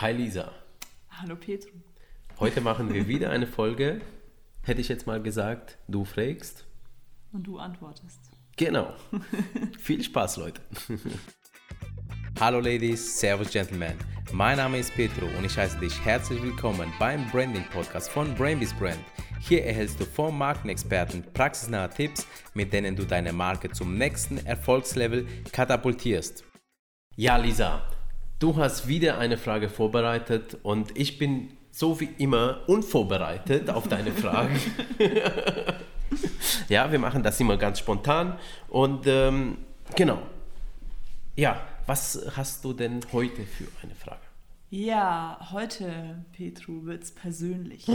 Hi 0.00 0.12
Lisa. 0.12 0.52
Hallo 1.10 1.34
Petru. 1.34 1.72
Heute 2.38 2.60
machen 2.60 2.94
wir 2.94 3.08
wieder 3.08 3.30
eine 3.30 3.48
Folge. 3.48 4.00
Hätte 4.62 4.80
ich 4.80 4.86
jetzt 4.86 5.08
mal 5.08 5.20
gesagt, 5.20 5.76
du 5.88 6.04
fragst. 6.04 6.66
Und 7.32 7.48
du 7.48 7.58
antwortest. 7.58 8.20
Genau. 8.56 8.94
Viel 9.80 10.04
Spaß, 10.04 10.36
Leute. 10.36 10.60
Hallo 12.38 12.60
Ladies, 12.60 13.18
Servus 13.18 13.50
Gentlemen. 13.50 13.94
Mein 14.30 14.58
Name 14.58 14.78
ist 14.78 14.94
Petro 14.94 15.26
und 15.36 15.44
ich 15.44 15.58
heiße 15.58 15.80
dich 15.80 16.00
herzlich 16.04 16.40
willkommen 16.44 16.92
beim 17.00 17.28
Branding 17.32 17.64
Podcast 17.72 18.08
von 18.08 18.32
Brainbees 18.36 18.74
Brand. 18.74 19.02
Hier 19.40 19.64
erhältst 19.64 19.98
du 19.98 20.04
vom 20.04 20.38
Markenexperten 20.38 21.24
praxisnahe 21.34 21.90
Tipps, 21.90 22.24
mit 22.54 22.72
denen 22.72 22.94
du 22.94 23.04
deine 23.04 23.32
Marke 23.32 23.72
zum 23.72 23.98
nächsten 23.98 24.38
Erfolgslevel 24.46 25.26
katapultierst. 25.50 26.44
Ja, 27.16 27.36
Lisa, 27.36 27.82
du 28.38 28.56
hast 28.56 28.88
wieder 28.88 29.18
eine 29.18 29.36
Frage 29.38 29.68
vorbereitet 29.68 30.56
und 30.62 30.96
ich 30.96 31.18
bin 31.18 31.50
so 31.70 32.00
wie 32.00 32.10
immer 32.18 32.62
unvorbereitet 32.66 33.70
auf 33.70 33.88
deine 33.88 34.12
Fragen. 34.12 34.58
ja, 36.68 36.90
wir 36.90 36.98
machen 36.98 37.22
das 37.22 37.38
immer 37.40 37.56
ganz 37.56 37.78
spontan 37.78 38.38
und 38.68 39.06
ähm, 39.06 39.58
genau. 39.94 40.18
Ja, 41.36 41.60
was 41.86 42.20
hast 42.36 42.64
du 42.64 42.72
denn 42.72 43.00
heute 43.12 43.44
für 43.44 43.66
eine 43.82 43.94
Frage? 43.94 44.20
Ja, 44.70 45.38
heute, 45.52 46.24
Petru, 46.32 46.84
wird 46.84 47.04
es 47.04 47.14
persönlich. 47.14 47.86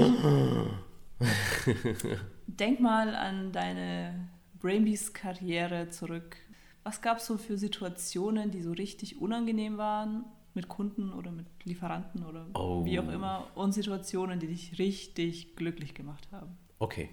Denk 2.47 2.79
mal 2.79 3.13
an 3.13 3.51
deine 3.51 4.29
Brainbees-Karriere 4.59 5.89
zurück. 5.89 6.37
Was 6.83 7.01
gab 7.01 7.17
es 7.17 7.25
so 7.25 7.37
für 7.37 7.57
Situationen, 7.57 8.51
die 8.51 8.61
so 8.61 8.71
richtig 8.71 9.21
unangenehm 9.21 9.77
waren 9.77 10.25
mit 10.53 10.67
Kunden 10.67 11.13
oder 11.13 11.31
mit 11.31 11.45
Lieferanten 11.63 12.25
oder 12.25 12.45
Oh. 12.53 12.83
wie 12.85 12.99
auch 12.99 13.09
immer 13.09 13.47
und 13.55 13.71
Situationen, 13.73 14.39
die 14.39 14.47
dich 14.47 14.77
richtig 14.77 15.55
glücklich 15.55 15.93
gemacht 15.93 16.27
haben? 16.31 16.57
Okay. 16.79 17.09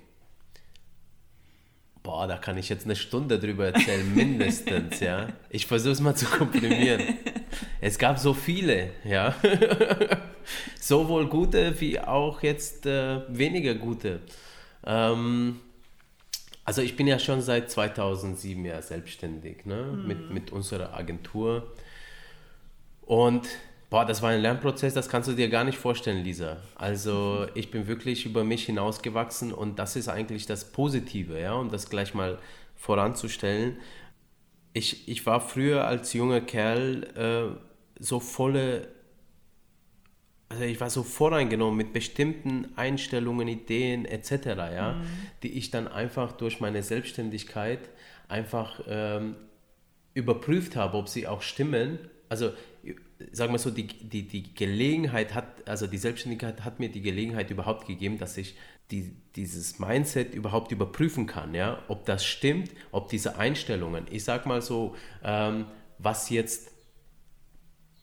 Boah, 2.03 2.27
da 2.27 2.39
kann 2.39 2.57
ich 2.57 2.69
jetzt 2.71 2.87
eine 2.87 2.97
Stunde 2.97 3.39
drüber 3.39 3.67
erzählen, 3.67 4.15
mindestens, 4.15 5.01
ja. 5.01 5.29
Ich 5.51 5.67
versuche 5.67 5.93
es 5.93 6.01
mal 6.01 6.15
zu 6.15 6.25
komprimieren. 6.27 7.03
Es 7.81 7.99
gab 7.99 8.19
so 8.19 8.33
viele, 8.35 8.91
ja. 9.05 9.35
Sowohl 10.81 11.29
gute 11.29 11.79
wie 11.81 12.01
auch 12.01 12.43
jetzt 12.43 12.87
äh, 12.87 13.21
weniger 13.29 13.75
gute. 13.75 14.21
Ähm, 14.85 15.61
also 16.71 16.83
ich 16.83 16.95
bin 16.95 17.09
ja 17.09 17.19
schon 17.19 17.43
seit 17.43 17.69
2007 17.69 18.65
ja 18.65 18.81
selbstständig, 18.81 19.67
ne? 19.67 19.87
Mit, 20.07 20.31
mit 20.31 20.53
unserer 20.53 20.95
Agentur. 20.95 21.73
Und 23.01 23.49
boah, 23.91 24.05
das 24.05 24.23
war 24.23 24.31
ein 24.31 24.41
Lernprozess, 24.41 24.95
das 24.95 25.09
kannst 25.09 25.29
du 25.29 25.33
dir 25.33 25.49
gar 25.49 25.65
nicht 25.65 25.79
vorstellen, 25.79 26.23
Lisa. 26.23 26.59
Also 26.77 27.49
ich 27.55 27.73
bin 27.73 27.89
wirklich 27.89 28.25
über 28.25 28.45
mich 28.45 28.67
hinausgewachsen 28.67 29.53
und 29.53 29.81
das 29.81 29.97
ist 29.97 30.07
eigentlich 30.07 30.47
das 30.47 30.71
Positive, 30.71 31.41
ja, 31.41 31.55
um 31.55 31.73
das 31.73 31.91
gleich 31.91 32.15
mal 32.15 32.39
voranzustellen. 32.77 33.79
Ich, 34.73 35.09
ich 35.09 35.27
war 35.27 35.41
früher 35.41 35.89
als 35.89 36.13
junger 36.13 36.41
Kerl 36.41 37.03
äh, 37.17 38.01
so 38.01 38.21
volle, 38.21 38.87
also 40.51 40.65
ich 40.65 40.81
war 40.81 40.91
so 40.91 41.05
voreingenommen 41.05 41.77
mit 41.77 41.93
bestimmten 41.93 42.69
Einstellungen, 42.77 43.47
Ideen 43.47 44.05
etc., 44.05 44.47
ja, 44.57 45.01
die 45.45 45.53
ich 45.53 45.71
dann 45.71 45.87
einfach 45.87 46.33
durch 46.33 46.61
meine 46.61 46.83
Selbstständigkeit 46.83 47.79
einfach 48.29 48.81
ähm, 48.89 49.37
überprüft 50.13 50.75
habe, 50.75 50.97
ob 50.97 51.09
sie 51.09 51.29
auch 51.29 51.43
stimmen. 51.43 52.01
Also 52.29 52.51
sagen 53.31 53.53
wir 53.53 53.59
so, 53.59 53.71
die, 53.71 53.87
die, 53.87 54.27
die 54.27 54.53
Gelegenheit 54.55 55.35
hat, 55.35 55.69
also 55.69 55.87
die 55.87 55.99
Selbstständigkeit 55.99 56.65
hat 56.65 56.81
mir 56.81 56.89
die 56.89 57.03
Gelegenheit 57.03 57.51
überhaupt 57.51 57.87
gegeben, 57.87 58.19
dass 58.19 58.37
ich 58.37 58.57
die, 58.91 59.15
dieses 59.37 59.79
Mindset 59.79 60.35
überhaupt 60.35 60.73
überprüfen 60.73 61.29
kann, 61.29 61.55
ja, 61.55 61.81
ob 61.87 62.07
das 62.07 62.25
stimmt, 62.25 62.73
ob 62.91 63.09
diese 63.09 63.39
Einstellungen, 63.39 64.07
ich 64.11 64.25
sag 64.25 64.47
mal 64.47 64.63
so, 64.63 64.97
ähm, 65.23 65.67
was 65.99 66.29
jetzt 66.31 66.73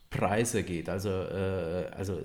Preise 0.09 0.63
geht, 0.63 0.89
also, 0.89 1.09
äh, 1.09 1.89
also 1.95 2.21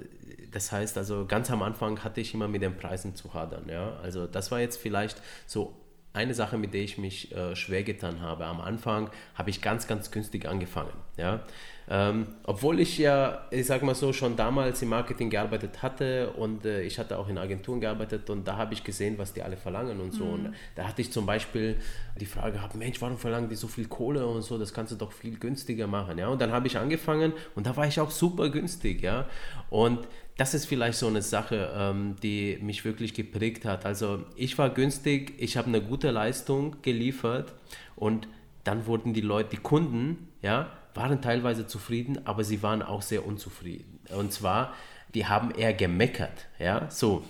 das 0.51 0.71
heißt, 0.71 0.99
also 0.99 1.27
ganz 1.27 1.51
am 1.51 1.63
Anfang 1.63 2.03
hatte 2.05 2.21
ich 2.21 2.35
immer 2.35 2.49
mit 2.49 2.63
den 2.63 2.77
Preisen 2.77 3.15
zu 3.15 3.35
hadern, 3.35 3.69
ja, 3.69 3.97
also 4.03 4.27
das 4.27 4.51
war 4.51 4.61
jetzt 4.61 4.77
vielleicht 4.77 5.21
so 5.47 5.75
eine 6.15 6.35
Sache, 6.35 6.59
mit 6.59 6.75
der 6.75 6.83
ich 6.83 6.99
mich 6.99 7.35
äh, 7.35 7.57
schwer 7.57 7.83
getan 7.83 8.21
habe. 8.21 8.45
Am 8.45 8.61
Anfang 8.61 9.11
habe 9.35 9.51
ich 9.51 9.63
ganz, 9.63 9.87
ganz 9.87 10.11
günstig 10.11 10.47
angefangen. 10.47 10.93
Ja? 11.17 11.41
Ähm, 11.89 12.27
obwohl 12.45 12.81
ich 12.81 12.99
ja, 12.99 13.47
ich 13.51 13.67
sag 13.67 13.83
mal 13.83 13.95
so, 13.95 14.13
schon 14.13 14.37
damals 14.37 14.83
im 14.83 14.91
Marketing 14.91 15.31
gearbeitet 15.31 15.83
hatte 15.83 16.31
und 16.31 16.65
äh, 16.65 16.83
ich 16.83 16.99
hatte 16.99 17.19
auch 17.19 17.29
in 17.29 17.39
Agenturen 17.39 17.81
gearbeitet 17.81 18.31
und 18.31 18.47
da 18.47 18.57
habe 18.57 18.75
ich 18.75 18.85
gesehen, 18.85 19.19
was 19.19 19.33
die 19.33 19.43
alle 19.43 19.57
verlangen 19.57 20.01
und 20.01 20.13
so. 20.13 20.25
Und 20.25 20.55
da 20.77 20.87
hatte 20.87 21.03
ich 21.03 21.11
zum 21.11 21.27
Beispiel 21.27 21.77
die 22.21 22.27
Frage 22.27 22.53
gehabt, 22.53 22.77
Mensch, 22.77 23.01
warum 23.01 23.19
verlangen 23.19 23.49
die 23.49 23.57
so 23.57 23.67
viel 23.67 23.89
Kohle 23.89 24.27
und 24.27 24.43
so, 24.43 24.59
das 24.59 24.73
kannst 24.73 24.93
du 24.93 24.97
doch 24.97 25.13
viel 25.13 25.39
günstiger 25.39 25.87
machen. 25.87 26.19
Ja? 26.19 26.29
Und 26.29 26.41
dann 26.41 26.53
habe 26.53 26.67
ich 26.67 26.77
angefangen 26.79 27.33
und 27.55 27.67
da 27.67 27.77
war 27.77 27.87
ich 27.87 27.99
auch 28.01 28.11
super 28.11 28.49
günstig. 28.51 29.03
Ja? 29.03 29.27
Und 29.69 30.07
das 30.43 30.55
ist 30.55 30.67
vielleicht 30.67 30.99
so 30.99 31.07
eine 31.07 31.23
Sache, 31.23 31.73
ähm, 31.73 32.17
die 32.21 32.59
mich 32.61 32.85
wirklich 32.85 33.15
geprägt 33.15 33.65
hat. 33.65 33.87
Also 33.87 34.25
ich 34.35 34.59
war 34.59 34.71
günstig, 34.71 35.35
ich 35.39 35.57
habe 35.57 35.69
eine 35.69 35.81
gute 35.81 36.11
Leistung 36.11 36.83
geliefert 36.83 37.53
und 37.95 38.27
dann 38.65 38.87
wurden 38.87 39.15
die 39.15 39.21
Leute, 39.21 39.51
die 39.51 39.63
Kunden, 39.63 40.27
ja, 40.43 40.67
waren 40.95 41.23
teilweise 41.23 41.69
zufrieden, 41.69 42.27
aber 42.27 42.43
sie 42.43 42.61
waren 42.61 42.83
auch 42.83 43.03
sehr 43.03 43.25
unzufrieden. 43.25 44.01
Und 44.19 44.33
zwar, 44.33 44.75
die 45.15 45.27
haben 45.27 45.53
eher 45.53 45.75
gemeckert, 45.75 46.49
ja, 46.59 46.91
so. 46.91 47.23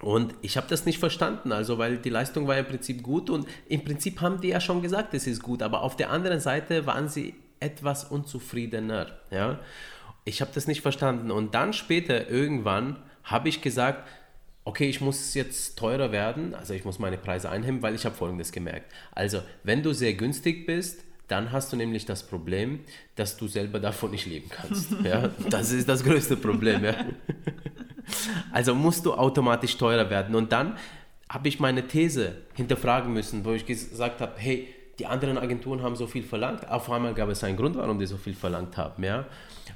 Und 0.00 0.34
ich 0.40 0.56
habe 0.56 0.68
das 0.70 0.86
nicht 0.86 0.98
verstanden, 0.98 1.52
also 1.52 1.76
weil 1.76 1.98
die 1.98 2.08
Leistung 2.08 2.46
war 2.46 2.56
im 2.56 2.64
Prinzip 2.64 3.02
gut 3.02 3.28
und 3.28 3.46
im 3.68 3.84
Prinzip 3.84 4.22
haben 4.22 4.40
die 4.40 4.48
ja 4.48 4.60
schon 4.60 4.80
gesagt, 4.80 5.12
es 5.12 5.26
ist 5.26 5.42
gut, 5.42 5.62
aber 5.62 5.82
auf 5.82 5.96
der 5.96 6.08
anderen 6.08 6.40
Seite 6.40 6.86
waren 6.86 7.10
sie 7.10 7.34
etwas 7.60 8.04
unzufriedener, 8.04 9.08
ja. 9.30 9.58
Ich 10.24 10.40
habe 10.40 10.50
das 10.54 10.66
nicht 10.66 10.82
verstanden 10.82 11.30
und 11.30 11.54
dann 11.54 11.72
später 11.72 12.28
irgendwann 12.28 12.96
habe 13.24 13.48
ich 13.48 13.60
gesagt, 13.60 14.08
okay, 14.64 14.88
ich 14.88 15.00
muss 15.00 15.34
jetzt 15.34 15.76
teurer 15.76 16.12
werden, 16.12 16.54
also 16.54 16.74
ich 16.74 16.84
muss 16.84 16.98
meine 16.98 17.18
Preise 17.18 17.50
einhemmen, 17.50 17.82
weil 17.82 17.94
ich 17.94 18.04
habe 18.04 18.14
Folgendes 18.14 18.52
gemerkt. 18.52 18.92
Also, 19.12 19.42
wenn 19.64 19.82
du 19.82 19.92
sehr 19.92 20.14
günstig 20.14 20.66
bist, 20.66 21.02
dann 21.28 21.50
hast 21.50 21.72
du 21.72 21.76
nämlich 21.76 22.04
das 22.04 22.24
Problem, 22.24 22.80
dass 23.16 23.36
du 23.36 23.48
selber 23.48 23.80
davon 23.80 24.10
nicht 24.10 24.26
leben 24.26 24.50
kannst. 24.50 24.92
Ja, 25.02 25.30
das 25.48 25.72
ist 25.72 25.88
das 25.88 26.04
größte 26.04 26.36
Problem. 26.36 26.84
Ja. 26.84 26.94
Also 28.52 28.74
musst 28.74 29.06
du 29.06 29.14
automatisch 29.14 29.76
teurer 29.78 30.10
werden. 30.10 30.34
Und 30.34 30.52
dann 30.52 30.76
habe 31.28 31.48
ich 31.48 31.58
meine 31.58 31.86
These 31.86 32.36
hinterfragen 32.54 33.12
müssen, 33.12 33.44
wo 33.44 33.52
ich 33.52 33.64
gesagt 33.64 34.20
habe, 34.20 34.34
hey, 34.36 34.68
die 35.02 35.06
anderen 35.06 35.36
Agenturen 35.36 35.82
haben 35.82 35.96
so 35.96 36.06
viel 36.06 36.22
verlangt. 36.22 36.68
Auf 36.68 36.88
einmal 36.88 37.12
gab 37.12 37.28
es 37.28 37.42
einen 37.42 37.56
Grund, 37.56 37.76
warum 37.76 37.98
die 37.98 38.06
so 38.06 38.16
viel 38.16 38.34
verlangt 38.34 38.76
haben, 38.76 39.02
ja. 39.02 39.26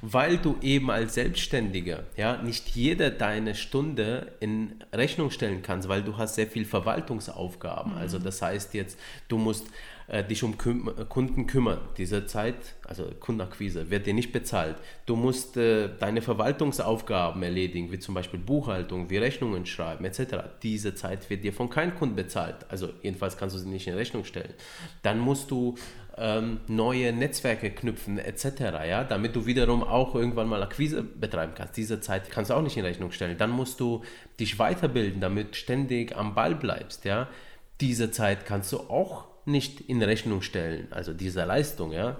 Weil 0.01 0.37
du 0.37 0.55
eben 0.61 0.89
als 0.89 1.15
Selbstständiger, 1.15 2.03
ja, 2.15 2.37
nicht 2.37 2.69
jeder 2.69 3.09
deine 3.09 3.53
Stunde 3.53 4.31
in 4.39 4.75
Rechnung 4.93 5.29
stellen 5.29 5.61
kannst, 5.63 5.89
weil 5.89 6.01
du 6.01 6.17
hast 6.17 6.35
sehr 6.35 6.47
viel 6.47 6.63
Verwaltungsaufgaben. 6.63 7.93
Also 7.95 8.19
das 8.19 8.41
heißt 8.41 8.73
jetzt, 8.73 8.97
du 9.27 9.37
musst 9.37 9.67
äh, 10.07 10.23
dich 10.23 10.43
um 10.43 10.57
Küm 10.57 10.89
Kunden 11.09 11.47
kümmern. 11.47 11.79
Diese 11.97 12.25
Zeit, 12.25 12.75
also 12.85 13.09
Kundenakquise, 13.19 13.89
wird 13.89 14.05
dir 14.07 14.13
nicht 14.13 14.31
bezahlt. 14.31 14.77
Du 15.05 15.15
musst 15.15 15.57
äh, 15.57 15.89
deine 15.99 16.21
Verwaltungsaufgaben 16.21 17.43
erledigen, 17.43 17.91
wie 17.91 17.99
zum 17.99 18.15
Beispiel 18.15 18.39
Buchhaltung, 18.39 19.09
wie 19.09 19.17
Rechnungen 19.17 19.65
schreiben, 19.65 20.05
etc. 20.05 20.37
Diese 20.63 20.95
Zeit 20.95 21.29
wird 21.29 21.43
dir 21.43 21.53
von 21.53 21.69
keinem 21.69 21.95
Kunden 21.95 22.15
bezahlt. 22.15 22.65
Also 22.69 22.89
jedenfalls 23.01 23.37
kannst 23.37 23.55
du 23.55 23.59
sie 23.59 23.69
nicht 23.69 23.87
in 23.87 23.95
Rechnung 23.95 24.23
stellen. 24.23 24.53
Dann 25.01 25.19
musst 25.19 25.51
du 25.51 25.75
ähm, 26.17 26.61
neue 26.67 27.13
Netzwerke 27.13 27.69
knüpfen, 27.69 28.17
etc., 28.17 28.61
ja, 28.87 29.03
damit 29.03 29.35
du 29.35 29.45
wiederum 29.45 29.83
auch 29.83 30.15
irgendwann 30.15 30.47
mal 30.47 30.63
Akquise 30.63 31.03
betreiben 31.03 31.53
kannst. 31.55 31.77
Diese 31.77 32.01
Zeit 32.01 32.31
kannst 32.31 32.49
du 32.49 32.55
auch 32.55 32.61
nicht 32.61 32.77
in 32.77 32.85
Rechnung 32.85 33.11
stellen. 33.11 33.37
Dann 33.37 33.51
musst 33.51 33.79
du 33.79 34.03
dich 34.39 34.57
weiterbilden, 34.57 35.21
damit 35.21 35.55
ständig 35.55 36.15
am 36.15 36.33
Ball 36.33 36.55
bleibst, 36.55 37.05
ja. 37.05 37.27
Diese 37.81 38.09
Zeit 38.09 38.45
kannst 38.45 38.71
du 38.71 38.79
auch 38.79 39.25
nicht 39.47 39.81
in 39.81 40.01
Rechnung 40.01 40.41
stellen, 40.41 40.87
also 40.91 41.13
diese 41.13 41.43
Leistung, 41.45 41.91
ja. 41.91 42.17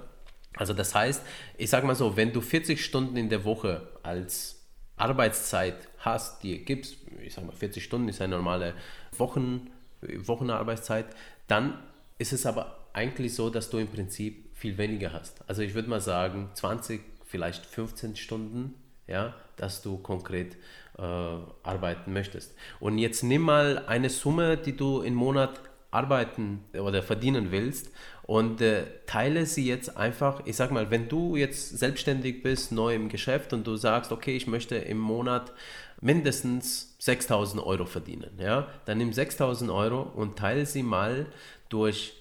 Also 0.56 0.74
das 0.74 0.96
heißt, 0.96 1.22
ich 1.58 1.70
sage 1.70 1.86
mal 1.86 1.96
so, 1.96 2.18
wenn 2.18 2.34
du 2.34 2.42
40 2.42 2.84
Stunden 2.84 3.16
in 3.16 3.30
der 3.30 3.46
Woche 3.46 3.88
als 4.02 4.66
Arbeitszeit 4.96 5.88
hast, 6.00 6.44
die 6.44 6.66
gibst, 6.66 6.98
ich 7.22 7.34
sage 7.34 7.48
mal 7.48 7.54
40 7.54 7.84
Stunden 7.84 8.10
ist 8.10 8.22
eine 8.22 8.36
normale 8.36 8.74
Wochen, 9.18 9.70
Wochenarbeitszeit, 10.02 11.06
dann 11.48 11.80
ist 12.18 12.34
es 12.34 12.46
aber 12.46 12.90
eigentlich 12.94 13.36
so, 13.36 13.50
dass 13.50 13.70
du 13.70 13.78
im 13.78 13.88
Prinzip 13.88 14.50
viel 14.56 14.78
weniger 14.78 15.14
hast. 15.14 15.48
Also 15.48 15.62
ich 15.62 15.76
würde 15.76 15.90
mal 15.90 16.02
sagen 16.02 16.50
20, 16.56 17.02
vielleicht 17.26 17.66
15 17.66 18.16
Stunden, 18.16 18.74
ja, 19.06 19.36
dass 19.56 19.82
du 19.84 19.98
konkret 19.98 20.56
äh, 20.98 21.02
arbeiten 21.02 22.14
möchtest. 22.14 22.56
Und 22.80 22.98
jetzt 22.98 23.24
nimm 23.24 23.44
mal 23.44 23.86
eine 23.86 24.10
Summe, 24.10 24.58
die 24.58 24.76
du 24.76 25.02
im 25.02 25.14
Monat 25.14 25.60
arbeiten 25.98 26.64
oder 26.74 27.02
verdienen 27.02 27.52
willst. 27.52 27.92
Und 28.24 28.62
äh, 28.62 28.84
teile 29.06 29.46
sie 29.46 29.66
jetzt 29.66 29.98
einfach, 29.98 30.42
ich 30.46 30.56
sag 30.56 30.72
mal, 30.72 30.92
wenn 30.92 31.08
du 31.08 31.36
jetzt 31.36 31.78
selbstständig 31.78 32.44
bist, 32.44 32.72
neu 32.72 32.94
im 32.94 33.10
Geschäft 33.10 33.54
und 33.54 33.66
du 33.66 33.78
sagst, 33.78 34.12
okay, 34.12 34.36
ich 34.36 34.48
möchte 34.48 34.76
im 34.76 34.98
Monat 35.00 35.54
mindestens 36.02 36.96
6000 37.00 37.66
Euro 37.66 37.86
verdienen, 37.86 38.32
ja, 38.38 38.68
dann 38.86 39.00
nimm 39.00 39.14
6000 39.14 39.72
Euro 39.72 40.02
und 40.02 40.38
teile 40.38 40.66
sie 40.66 40.84
mal 40.84 41.26
durch 41.70 42.14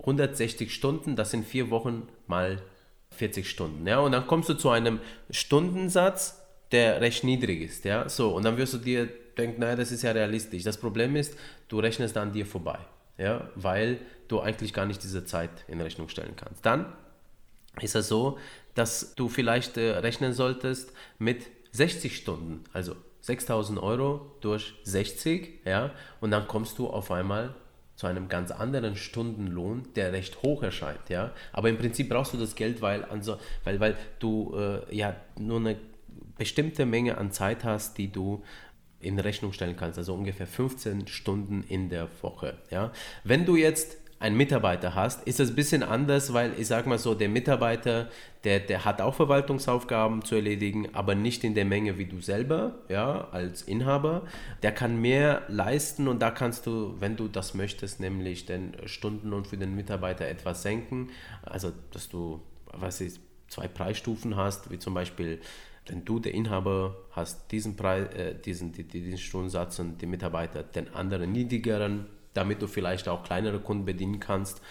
160 0.00 0.72
Stunden, 0.72 1.16
das 1.16 1.32
sind 1.32 1.44
vier 1.44 1.70
Wochen 1.70 2.08
mal 2.26 2.62
40 3.10 3.50
Stunden, 3.50 3.86
ja, 3.86 3.98
und 3.98 4.12
dann 4.12 4.26
kommst 4.26 4.48
du 4.48 4.54
zu 4.54 4.70
einem 4.70 5.00
Stundensatz, 5.30 6.40
der 6.72 7.00
recht 7.00 7.24
niedrig 7.24 7.62
ist, 7.62 7.84
ja, 7.84 8.08
so, 8.08 8.34
und 8.34 8.44
dann 8.44 8.56
wirst 8.56 8.74
du 8.74 8.78
dir 8.78 9.08
denken, 9.38 9.60
naja, 9.60 9.76
das 9.76 9.92
ist 9.92 10.02
ja 10.02 10.10
realistisch. 10.10 10.64
Das 10.64 10.76
Problem 10.76 11.16
ist, 11.16 11.36
du 11.68 11.78
rechnest 11.78 12.16
an 12.16 12.32
dir 12.32 12.44
vorbei, 12.44 12.78
ja, 13.18 13.48
weil 13.54 13.98
du 14.28 14.40
eigentlich 14.40 14.72
gar 14.72 14.86
nicht 14.86 15.02
diese 15.02 15.24
Zeit 15.24 15.50
in 15.68 15.80
Rechnung 15.80 16.08
stellen 16.08 16.34
kannst. 16.36 16.64
Dann 16.64 16.92
ist 17.80 17.94
es 17.94 18.08
so, 18.08 18.38
dass 18.74 19.14
du 19.14 19.28
vielleicht 19.28 19.76
äh, 19.76 19.98
rechnen 19.98 20.32
solltest 20.32 20.92
mit 21.18 21.46
60 21.72 22.16
Stunden, 22.16 22.64
also 22.72 22.96
6000 23.22 23.78
Euro 23.80 24.36
durch 24.40 24.74
60, 24.84 25.60
ja, 25.64 25.90
und 26.20 26.30
dann 26.30 26.48
kommst 26.48 26.78
du 26.78 26.88
auf 26.88 27.10
einmal 27.10 27.54
zu 27.96 28.06
einem 28.06 28.28
ganz 28.28 28.52
anderen 28.52 28.94
Stundenlohn, 28.94 29.88
der 29.96 30.12
recht 30.12 30.42
hoch 30.42 30.62
erscheint, 30.62 31.08
ja. 31.08 31.32
Aber 31.52 31.68
im 31.68 31.76
Prinzip 31.76 32.08
brauchst 32.08 32.32
du 32.32 32.38
das 32.38 32.54
Geld, 32.54 32.80
weil, 32.80 33.04
also, 33.04 33.38
weil, 33.64 33.80
weil 33.80 33.96
du 34.20 34.54
äh, 34.56 34.94
ja 34.94 35.16
nur 35.36 35.58
eine 35.58 35.76
bestimmte 36.36 36.86
Menge 36.86 37.18
an 37.18 37.32
Zeit 37.32 37.64
hast, 37.64 37.98
die 37.98 38.10
du 38.10 38.44
in 39.00 39.18
Rechnung 39.18 39.52
stellen 39.52 39.76
kannst, 39.76 39.98
also 39.98 40.14
ungefähr 40.14 40.46
15 40.46 41.06
Stunden 41.06 41.64
in 41.68 41.88
der 41.88 42.08
Woche, 42.22 42.58
ja. 42.70 42.92
Wenn 43.24 43.44
du 43.44 43.56
jetzt 43.56 43.96
einen 44.20 44.36
Mitarbeiter 44.36 44.94
hast, 44.94 45.26
ist 45.28 45.38
das 45.38 45.50
ein 45.50 45.54
bisschen 45.54 45.82
anders, 45.82 46.32
weil 46.32 46.52
ich 46.58 46.66
sage 46.66 46.88
mal 46.88 46.98
so, 46.98 47.14
der 47.14 47.28
Mitarbeiter, 47.28 48.08
der, 48.42 48.58
der 48.58 48.84
hat 48.84 49.00
auch 49.00 49.14
Verwaltungsaufgaben 49.14 50.24
zu 50.24 50.34
erledigen, 50.34 50.88
aber 50.92 51.14
nicht 51.14 51.44
in 51.44 51.54
der 51.54 51.64
Menge 51.64 51.98
wie 51.98 52.06
du 52.06 52.20
selber, 52.20 52.80
ja, 52.88 53.28
als 53.30 53.62
Inhaber. 53.62 54.22
Der 54.62 54.72
kann 54.72 55.00
mehr 55.00 55.42
leisten 55.48 56.08
und 56.08 56.20
da 56.20 56.30
kannst 56.32 56.66
du, 56.66 56.96
wenn 56.98 57.16
du 57.16 57.28
das 57.28 57.54
möchtest, 57.54 58.00
nämlich 58.00 58.46
den 58.46 58.74
Stundenlohn 58.86 59.44
für 59.44 59.56
den 59.56 59.76
Mitarbeiter 59.76 60.26
etwas 60.26 60.62
senken. 60.62 61.10
Also, 61.42 61.72
dass 61.92 62.08
du, 62.08 62.40
was 62.72 63.00
ist, 63.00 63.20
zwei 63.46 63.68
Preisstufen 63.68 64.36
hast, 64.36 64.70
wie 64.70 64.78
zum 64.78 64.94
Beispiel 64.94 65.40
wenn 65.88 66.04
du, 66.04 66.18
der 66.20 66.34
Inhaber, 66.34 66.96
hast 67.12 67.50
diesen, 67.50 67.76
Preis, 67.76 68.08
äh, 68.14 68.34
diesen, 68.34 68.72
diesen 68.72 69.18
Stundensatz 69.18 69.78
und 69.78 70.00
die 70.00 70.06
Mitarbeiter 70.06 70.62
den 70.62 70.94
anderen 70.94 71.32
niedrigeren 71.32 72.06
damit 72.38 72.62
du 72.62 72.68
vielleicht 72.68 73.08
auch 73.08 73.24
kleinere 73.24 73.58
Kunden 73.58 73.84
bedienen 73.84 74.20
kannst. 74.20 74.62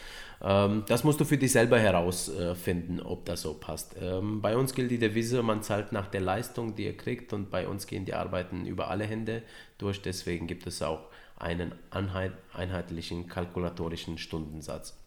Ähm, 0.41 0.83
das 0.87 1.03
musst 1.03 1.19
du 1.19 1.25
für 1.25 1.37
dich 1.37 1.51
selber 1.51 1.79
herausfinden, 1.79 3.01
ob 3.01 3.25
das 3.25 3.41
so 3.41 3.53
passt. 3.55 3.95
Ähm, 3.99 4.41
bei 4.41 4.55
uns 4.55 4.73
gilt 4.73 4.89
die 4.91 4.99
Devise, 4.99 5.43
man 5.43 5.63
zahlt 5.63 5.91
nach 5.91 6.07
der 6.07 6.21
Leistung, 6.21 6.75
die 6.75 6.85
ihr 6.85 6.95
kriegt 6.95 7.33
und 7.33 7.49
bei 7.49 7.67
uns 7.67 7.85
gehen 7.85 8.05
die 8.05 8.13
Arbeiten 8.13 8.65
über 8.65 8.89
alle 8.89 9.03
Hände 9.03 9.43
durch. 9.77 10.01
Deswegen 10.01 10.47
gibt 10.47 10.65
es 10.65 10.81
auch 10.81 11.09
einen 11.37 11.73
einheitlichen 11.91 13.27
kalkulatorischen 13.27 14.17
Stundensatz. 14.17 14.97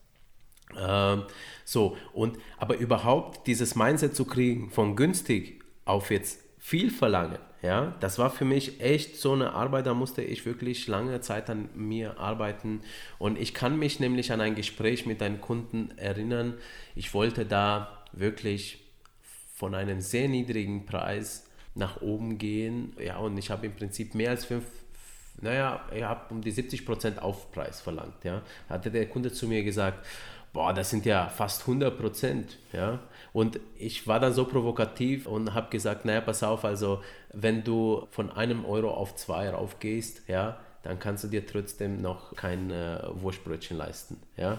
Ähm, 0.79 1.25
so, 1.65 1.97
und 2.13 2.39
aber 2.59 2.77
überhaupt 2.77 3.47
dieses 3.47 3.75
Mindset 3.75 4.15
zu 4.15 4.25
kriegen, 4.25 4.71
von 4.71 4.95
günstig 4.95 5.60
auf 5.91 6.11
jetzt 6.11 6.41
viel 6.59 6.91
verlangen, 6.91 7.39
ja, 7.63 7.95
das 8.01 8.19
war 8.19 8.31
für 8.31 8.47
mich 8.47 8.81
echt 8.81 9.17
so 9.17 9.33
eine 9.33 9.53
Arbeit, 9.53 9.85
da 9.87 9.93
musste 9.93 10.23
ich 10.23 10.47
wirklich 10.47 10.87
lange 10.87 11.21
Zeit 11.21 11.51
an 11.51 11.69
mir 11.75 12.19
arbeiten. 12.19 12.81
Und 13.19 13.39
ich 13.39 13.53
kann 13.53 13.79
mich 13.79 14.01
nämlich 14.01 14.33
an 14.33 14.41
ein 14.41 14.55
Gespräch 14.55 15.05
mit 15.05 15.23
einem 15.23 15.43
Kunden 15.43 15.91
erinnern. 15.99 16.55
Ich 16.95 17.13
wollte 17.13 17.45
da 17.45 17.99
wirklich 18.13 18.83
von 19.55 19.75
einem 19.75 20.01
sehr 20.01 20.29
niedrigen 20.29 20.87
Preis 20.87 21.47
nach 21.75 22.01
oben 22.01 22.39
gehen. 22.39 22.95
Ja, 22.99 23.19
und 23.19 23.37
ich 23.37 23.51
habe 23.51 23.67
im 23.67 23.77
Prinzip 23.77 24.15
mehr 24.15 24.31
als 24.31 24.47
fünf, 24.47 24.65
naja, 25.43 25.85
ich 25.95 26.03
habe 26.03 26.33
um 26.33 26.41
die 26.41 26.53
70% 26.53 27.19
Aufpreis 27.19 27.83
verlangt. 27.83 28.25
Ja, 28.25 28.41
hatte 28.71 28.91
der 28.91 29.07
Kunde 29.07 29.33
zu 29.33 29.47
mir 29.47 29.63
gesagt, 29.63 30.07
boah, 30.53 30.73
das 30.73 30.91
sind 30.91 31.07
ja 31.07 31.29
fast 31.29 31.63
100 31.63 31.99
Prozent, 31.99 32.59
ja. 32.73 33.01
Und 33.33 33.61
ich 33.77 34.07
war 34.07 34.19
dann 34.19 34.33
so 34.33 34.45
provokativ 34.45 35.27
und 35.27 35.55
habe 35.55 35.71
gesagt, 35.71 36.05
naja, 36.05 36.21
pass 36.21 36.43
auf, 36.43 36.65
also 36.65 37.03
wenn 37.33 37.63
du 37.63 38.07
von 38.11 38.31
einem 38.31 38.65
Euro 38.65 38.91
auf 38.91 39.15
zwei 39.15 39.51
raufgehst, 39.51 40.29
ja, 40.29 40.59
dann 40.83 40.99
kannst 40.99 41.25
du 41.25 41.29
dir 41.29 41.47
trotzdem 41.47 42.01
noch 42.01 42.35
kein 42.35 42.71
äh, 42.71 43.03
Wurstbrötchen 43.13 43.77
leisten. 43.77 44.17
Ja? 44.37 44.59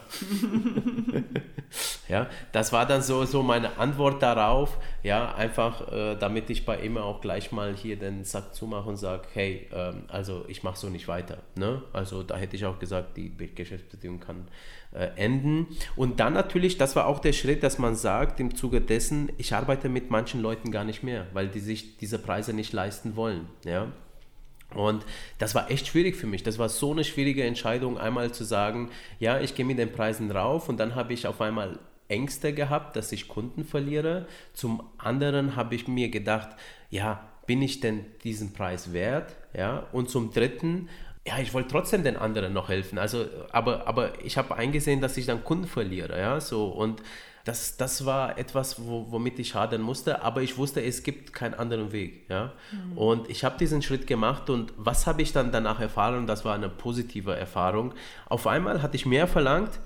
ja, 2.08 2.28
das 2.52 2.72
war 2.72 2.86
dann 2.86 3.02
so, 3.02 3.26
so 3.26 3.42
meine 3.42 3.78
Antwort 3.78 4.22
darauf, 4.22 4.78
ja, 5.02 5.34
einfach 5.34 5.92
äh, 5.92 6.16
damit 6.16 6.50
ich 6.52 6.66
bei 6.66 6.80
ihm 6.82 6.98
auch 6.98 7.22
gleich 7.22 7.52
mal 7.52 7.76
hier 7.76 7.98
den 7.98 8.24
Sack 8.24 8.54
zumache 8.54 8.88
und 8.88 8.98
sage, 8.98 9.24
hey, 9.34 9.68
ähm, 9.74 10.04
also 10.10 10.46
ich 10.48 10.62
mache 10.64 10.78
so 10.78 10.90
nicht 10.90 11.08
weiter. 11.08 11.40
Ne? 11.56 11.82
Also 11.92 12.22
da 12.22 12.38
hätte 12.38 12.56
ich 12.56 12.66
auch 12.66 12.78
gesagt, 12.78 13.18
die 13.18 13.36
Geschäftsbeziehung 13.56 14.20
kann 14.20 14.48
äh, 14.94 15.10
enden. 15.16 15.68
Und 15.96 16.20
dann 16.20 16.34
natürlich, 16.34 16.78
das 16.78 16.96
war 16.96 17.08
auch 17.08 17.20
der 17.20 17.34
Schritt, 17.34 17.64
dass 17.64 17.80
man 17.80 17.96
sagt, 17.96 18.40
im 18.40 18.56
Zuge 18.56 18.82
dessen, 18.82 19.32
ich 19.38 19.56
arbeite 19.56 19.90
mit 19.90 20.12
manchen 20.12 20.42
Leuten 20.42 20.72
gar 20.72 20.84
nicht 20.84 21.02
mehr, 21.02 21.26
weil 21.34 21.48
die 21.48 21.60
sich 21.60 21.98
diese 21.98 22.20
Preise 22.20 22.54
nicht 22.54 22.74
leisten 22.74 23.16
wollen. 23.16 23.48
Ja? 23.66 23.88
Und 24.76 25.06
das 25.38 25.56
war 25.56 25.70
echt 25.70 25.88
schwierig 25.88 26.16
für 26.16 26.28
mich. 26.28 26.44
Das 26.44 26.60
war 26.60 26.70
so 26.70 26.92
eine 26.92 27.04
schwierige 27.04 27.44
Entscheidung, 27.44 27.98
einmal 27.98 28.32
zu 28.32 28.44
sagen, 28.44 28.90
ja, 29.20 29.40
ich 29.40 29.56
gehe 29.56 29.66
mit 29.66 29.78
den 29.78 29.92
Preisen 29.92 30.32
rauf 30.32 30.70
und 30.70 30.80
dann 30.80 30.96
habe 30.96 31.14
ich 31.14 31.28
auf 31.28 31.42
einmal 31.42 31.80
Ängste 32.08 32.54
gehabt, 32.54 32.96
dass 32.96 33.12
ich 33.12 33.28
Kunden 33.28 33.64
verliere. 33.64 34.28
Zum 34.54 34.84
anderen 34.98 35.56
habe 35.56 35.76
ich 35.76 35.88
mir 35.88 36.10
gedacht, 36.10 36.50
ja, 36.90 37.28
bin 37.46 37.62
ich 37.62 37.80
denn 37.80 38.06
diesen 38.24 38.54
Preis 38.54 38.94
wert? 38.94 39.36
Ja, 39.54 39.88
und 39.92 40.10
zum 40.10 40.32
dritten, 40.32 40.90
ja, 41.26 41.40
ich 41.40 41.54
wollte 41.54 41.70
trotzdem 41.70 42.04
den 42.04 42.18
anderen 42.18 42.54
noch 42.54 42.70
helfen. 42.70 42.98
Also, 42.98 43.26
aber, 43.52 43.88
aber 43.88 44.24
ich 44.24 44.38
habe 44.38 44.56
eingesehen, 44.56 45.02
dass 45.02 45.18
ich 45.18 45.26
dann 45.26 45.44
Kunden 45.44 45.68
verliere, 45.68 46.20
ja, 46.20 46.40
so 46.40 46.68
und 46.68 47.02
das, 47.44 47.78
das 47.78 48.06
war 48.06 48.38
etwas, 48.38 48.86
wo, 48.86 49.08
womit 49.10 49.40
ich 49.40 49.56
hadern 49.56 49.82
musste, 49.82 50.22
aber 50.22 50.42
ich 50.42 50.58
wusste, 50.58 50.82
es 50.84 51.04
gibt 51.04 51.34
keinen 51.34 51.56
anderen 51.56 51.92
Weg. 51.92 52.30
Ja? 52.30 52.54
Mhm. 52.72 52.98
Und 52.98 53.30
ich 53.30 53.44
habe 53.44 53.58
diesen 53.58 53.82
Schritt 53.82 54.08
gemacht 54.08 54.50
und 54.50 54.74
was 54.78 55.08
habe 55.08 55.22
ich 55.22 55.34
dann 55.34 55.52
danach 55.52 55.80
erfahren? 55.80 56.28
Das 56.28 56.46
war 56.46 56.56
eine 56.56 56.70
positive 56.70 57.36
Erfahrung. 57.36 57.94
Auf 58.28 58.48
einmal 58.48 58.82
hatte 58.82 58.96
ich 58.96 59.06
mehr 59.06 59.28
verlangt, 59.28 59.80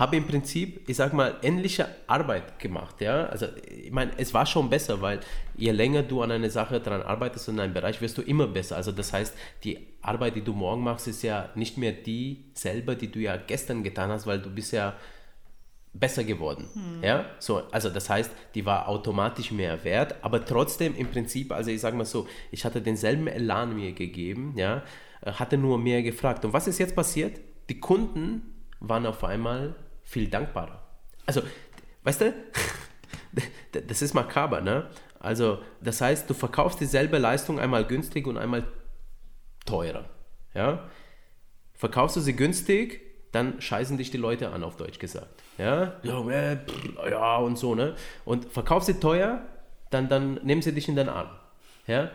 habe 0.00 0.16
im 0.16 0.26
Prinzip, 0.26 0.88
ich 0.88 0.96
sag 0.96 1.12
mal, 1.12 1.36
ähnliche 1.42 1.86
Arbeit 2.06 2.58
gemacht. 2.58 3.00
Ja? 3.00 3.26
Also, 3.26 3.46
ich 3.68 3.90
meine, 3.90 4.12
es 4.16 4.32
war 4.32 4.46
schon 4.46 4.70
besser, 4.70 5.02
weil 5.02 5.20
je 5.56 5.72
länger 5.72 6.02
du 6.02 6.22
an 6.22 6.30
einer 6.30 6.48
Sache 6.48 6.80
dran 6.80 7.02
arbeitest 7.02 7.48
in 7.48 7.60
einem 7.60 7.74
Bereich, 7.74 8.00
wirst 8.00 8.16
du 8.16 8.22
immer 8.22 8.46
besser. 8.46 8.76
Also, 8.76 8.92
das 8.92 9.12
heißt, 9.12 9.36
die 9.62 9.88
Arbeit, 10.00 10.36
die 10.36 10.42
du 10.42 10.54
morgen 10.54 10.82
machst, 10.82 11.06
ist 11.06 11.22
ja 11.22 11.50
nicht 11.54 11.76
mehr 11.76 11.92
die 11.92 12.44
selber, 12.54 12.94
die 12.94 13.10
du 13.12 13.18
ja 13.18 13.36
gestern 13.36 13.82
getan 13.82 14.10
hast, 14.10 14.26
weil 14.26 14.40
du 14.40 14.48
bist 14.48 14.72
ja 14.72 14.94
besser 15.92 16.24
geworden. 16.24 16.68
Hm. 16.72 17.02
Ja, 17.02 17.26
so, 17.38 17.62
also 17.70 17.90
das 17.90 18.08
heißt, 18.08 18.30
die 18.54 18.64
war 18.64 18.88
automatisch 18.88 19.50
mehr 19.50 19.82
wert, 19.84 20.16
aber 20.22 20.44
trotzdem 20.44 20.94
im 20.96 21.08
Prinzip, 21.08 21.52
also 21.52 21.70
ich 21.70 21.80
sage 21.80 21.96
mal 21.96 22.04
so, 22.04 22.28
ich 22.50 22.64
hatte 22.64 22.80
denselben 22.80 23.26
Elan 23.26 23.74
mir 23.74 23.92
gegeben, 23.92 24.54
ja, 24.56 24.82
äh, 25.22 25.32
hatte 25.32 25.56
nur 25.56 25.78
mehr 25.78 26.02
gefragt. 26.02 26.44
Und 26.44 26.52
was 26.52 26.68
ist 26.68 26.78
jetzt 26.78 26.94
passiert? 26.94 27.40
Die 27.68 27.80
Kunden 27.80 28.64
waren 28.80 29.06
auf 29.06 29.24
einmal 29.24 29.74
viel 30.02 30.28
dankbarer. 30.28 30.82
Also, 31.26 31.42
weißt 32.04 32.20
du, 32.22 32.34
das 33.86 34.02
ist 34.02 34.14
makaber, 34.14 34.60
ne? 34.60 34.88
Also, 35.18 35.58
das 35.82 36.00
heißt, 36.00 36.30
du 36.30 36.34
verkaufst 36.34 36.80
dieselbe 36.80 37.18
Leistung 37.18 37.60
einmal 37.60 37.84
günstig 37.84 38.26
und 38.26 38.38
einmal 38.38 38.64
teurer. 39.66 40.08
Ja? 40.54 40.88
Verkaufst 41.74 42.16
du 42.16 42.20
sie 42.20 42.34
günstig, 42.34 43.02
dann 43.32 43.60
scheißen 43.60 43.96
dich 43.96 44.10
die 44.10 44.16
Leute 44.16 44.50
an, 44.50 44.64
auf 44.64 44.76
Deutsch 44.76 44.98
gesagt. 44.98 45.42
Ja, 45.58 45.94
ja, 46.02 46.28
äh, 46.30 46.58
ja 47.10 47.36
und 47.36 47.56
so, 47.56 47.74
ne? 47.74 47.94
Und 48.24 48.46
verkauf 48.46 48.82
sie 48.84 48.94
teuer, 48.94 49.40
dann, 49.90 50.08
dann 50.08 50.34
nehmen 50.42 50.62
sie 50.62 50.72
dich 50.72 50.88
in 50.88 50.96
den 50.96 51.08
Arm. 51.08 51.30
Ja? 51.86 52.10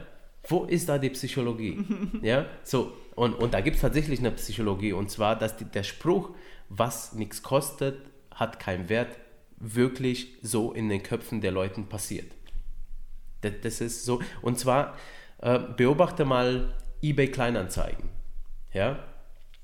Wo 0.48 0.66
ist 0.66 0.90
da 0.90 0.98
die 0.98 1.10
Psychologie? 1.10 1.84
ja, 2.22 2.46
so, 2.64 2.94
und, 3.16 3.34
und 3.34 3.54
da 3.54 3.62
gibt 3.62 3.78
es 3.78 3.82
tatsächlich 3.82 4.20
eine 4.20 4.32
Psychologie, 4.32 4.94
und 4.94 5.10
zwar, 5.10 5.38
dass 5.38 5.58
die, 5.58 5.66
der 5.66 5.84
Spruch, 5.84 6.32
was 6.70 7.14
nichts 7.14 7.42
kostet, 7.44 7.98
hat 8.32 8.60
keinen 8.60 8.90
Wert, 8.90 9.18
wirklich 9.58 10.34
so 10.42 10.74
in 10.74 10.90
den 10.90 11.02
Köpfen 11.02 11.42
der 11.42 11.52
Leuten 11.52 11.88
passiert. 11.88 12.32
Das, 13.42 13.54
das 13.62 13.82
ist 13.82 14.06
so, 14.06 14.22
und 14.42 14.60
zwar 14.60 14.96
äh, 15.40 15.60
beobachte 15.60 16.26
mal 16.26 16.74
eBay 17.02 17.30
Kleinanzeigen. 17.30 18.10
Ja, 18.74 19.00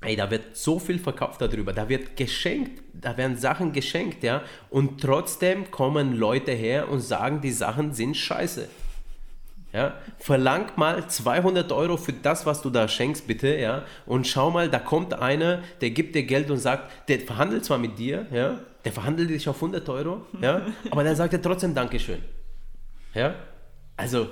Ey, 0.02 0.16
da 0.16 0.30
wird 0.30 0.56
so 0.56 0.78
viel 0.80 0.98
verkauft 0.98 1.40
darüber, 1.40 1.72
da 1.72 1.88
wird 1.88 2.16
geschenkt, 2.16 2.82
da 2.92 3.16
werden 3.16 3.36
Sachen 3.36 3.72
geschenkt, 3.72 4.24
ja, 4.24 4.42
und 4.68 5.00
trotzdem 5.00 5.70
kommen 5.70 6.16
Leute 6.16 6.50
her 6.52 6.88
und 6.88 7.00
sagen, 7.00 7.40
die 7.40 7.52
Sachen 7.52 7.94
sind 7.94 8.16
scheiße. 8.16 8.68
Ja? 9.72 9.94
Verlang 10.18 10.72
mal 10.76 11.08
200 11.08 11.70
Euro 11.72 11.96
für 11.96 12.12
das, 12.12 12.44
was 12.46 12.62
du 12.62 12.70
da 12.70 12.88
schenkst, 12.88 13.26
bitte, 13.26 13.56
ja. 13.56 13.84
Und 14.04 14.26
schau 14.26 14.50
mal, 14.50 14.68
da 14.68 14.78
kommt 14.78 15.14
einer, 15.14 15.62
der 15.80 15.90
gibt 15.90 16.14
dir 16.14 16.24
Geld 16.24 16.50
und 16.50 16.58
sagt, 16.58 17.08
der 17.08 17.20
verhandelt 17.20 17.64
zwar 17.64 17.78
mit 17.78 17.98
dir, 17.98 18.26
ja, 18.32 18.58
der 18.84 18.92
verhandelt 18.92 19.30
dich 19.30 19.48
auf 19.48 19.56
100 19.56 19.88
Euro, 19.88 20.26
ja, 20.40 20.62
aber 20.90 21.04
dann 21.04 21.14
sagt 21.14 21.32
er 21.32 21.40
trotzdem 21.40 21.74
Dankeschön. 21.74 22.18
Ja? 23.14 23.34
Also, 23.96 24.28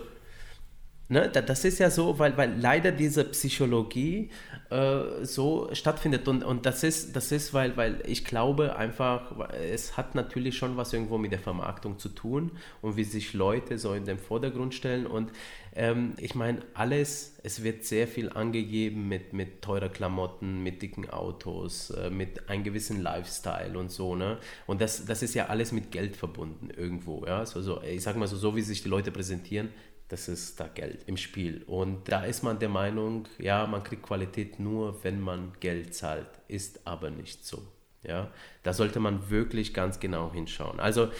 Ne, 1.13 1.29
das 1.29 1.65
ist 1.65 1.81
ja 1.81 1.91
so, 1.91 2.21
weil, 2.21 2.37
weil 2.37 2.55
leider 2.57 2.93
diese 2.93 3.25
Psychologie 3.25 4.31
äh, 4.71 5.25
so 5.25 5.69
stattfindet. 5.73 6.29
Und, 6.29 6.45
und 6.45 6.67
das 6.67 6.85
ist, 6.85 7.17
das 7.17 7.33
ist 7.33 7.53
weil, 7.53 7.77
weil 7.77 8.01
ich 8.07 8.25
glaube 8.25 8.77
einfach, 8.77 9.49
es 9.51 9.97
hat 9.97 10.15
natürlich 10.15 10.57
schon 10.57 10.77
was 10.77 10.93
irgendwo 10.93 11.19
mit 11.19 11.33
der 11.33 11.41
Vermarktung 11.41 11.99
zu 11.99 12.11
tun 12.11 12.53
und 12.81 12.97
wie 12.97 13.03
sich 13.03 13.33
Leute 13.33 13.77
so 13.77 13.93
in 13.93 14.05
den 14.05 14.19
Vordergrund 14.19 14.73
stellen. 14.73 15.05
Und 15.05 15.33
ähm, 15.75 16.15
ich 16.17 16.37
meine, 16.37 16.61
alles, 16.75 17.35
es 17.43 17.65
wird 17.65 17.85
sehr 17.85 18.07
viel 18.07 18.31
angegeben 18.31 19.09
mit, 19.09 19.33
mit 19.33 19.63
teurer 19.63 19.89
Klamotten, 19.89 20.63
mit 20.63 20.81
dicken 20.81 21.11
Autos, 21.11 21.91
äh, 21.91 22.09
mit 22.09 22.49
einem 22.49 22.63
gewissen 22.63 23.03
Lifestyle 23.03 23.77
und 23.77 23.91
so. 23.91 24.15
Ne? 24.15 24.39
Und 24.69 24.81
das, 24.81 25.07
das 25.07 25.25
ist 25.25 25.35
ja 25.35 25.47
alles 25.47 25.73
mit 25.73 25.91
Geld 25.91 26.15
verbunden 26.15 26.71
irgendwo. 26.71 27.27
Ja? 27.27 27.45
So, 27.47 27.61
so, 27.63 27.83
ich 27.83 28.03
sag 28.03 28.15
mal 28.17 28.29
so, 28.29 28.37
so 28.37 28.55
wie 28.55 28.63
sich 28.63 28.85
die 28.85 28.89
Leute 28.89 29.11
präsentieren, 29.11 29.71
das 30.11 30.27
ist 30.27 30.59
da 30.59 30.67
Geld 30.67 31.05
im 31.07 31.17
Spiel. 31.17 31.63
Und 31.67 32.09
da 32.09 32.25
ist 32.25 32.43
man 32.43 32.59
der 32.59 32.69
Meinung, 32.69 33.29
ja, 33.39 33.67
man 33.67 33.85
kriegt 33.85 34.03
Qualität 34.03 34.59
nur, 34.59 35.03
wenn 35.05 35.21
man 35.21 35.53
Geld 35.61 35.95
zahlt. 35.95 36.29
Ist 36.49 36.81
aber 36.85 37.11
nicht 37.11 37.47
so. 37.47 37.63
Ja, 38.03 38.31
da 38.63 38.73
sollte 38.73 38.99
man 38.99 39.31
wirklich 39.31 39.73
ganz 39.73 40.01
genau 40.01 40.33
hinschauen. 40.33 40.81
Also 40.81 41.11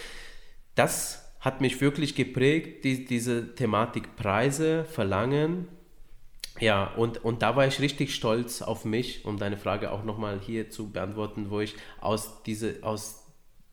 das 0.75 1.31
hat 1.39 1.61
mich 1.61 1.81
wirklich 1.81 2.15
geprägt, 2.17 2.85
die, 2.85 3.05
diese 3.05 3.55
Thematik 3.55 4.17
Preise, 4.17 4.85
Verlangen. 4.85 5.69
Ja, 6.59 6.93
und, 6.95 7.25
und 7.25 7.43
da 7.43 7.55
war 7.55 7.67
ich 7.67 7.81
richtig 7.81 8.15
stolz 8.15 8.61
auf 8.61 8.85
mich, 8.85 9.25
um 9.25 9.39
deine 9.39 9.57
Frage 9.57 9.93
auch 9.93 10.05
nochmal 10.05 10.41
hier 10.41 10.69
zu 10.69 10.91
beantworten, 10.91 11.51
wo 11.51 11.61
ich 11.61 11.77
aus, 12.01 12.43
diese, 12.43 12.79
aus 12.83 13.27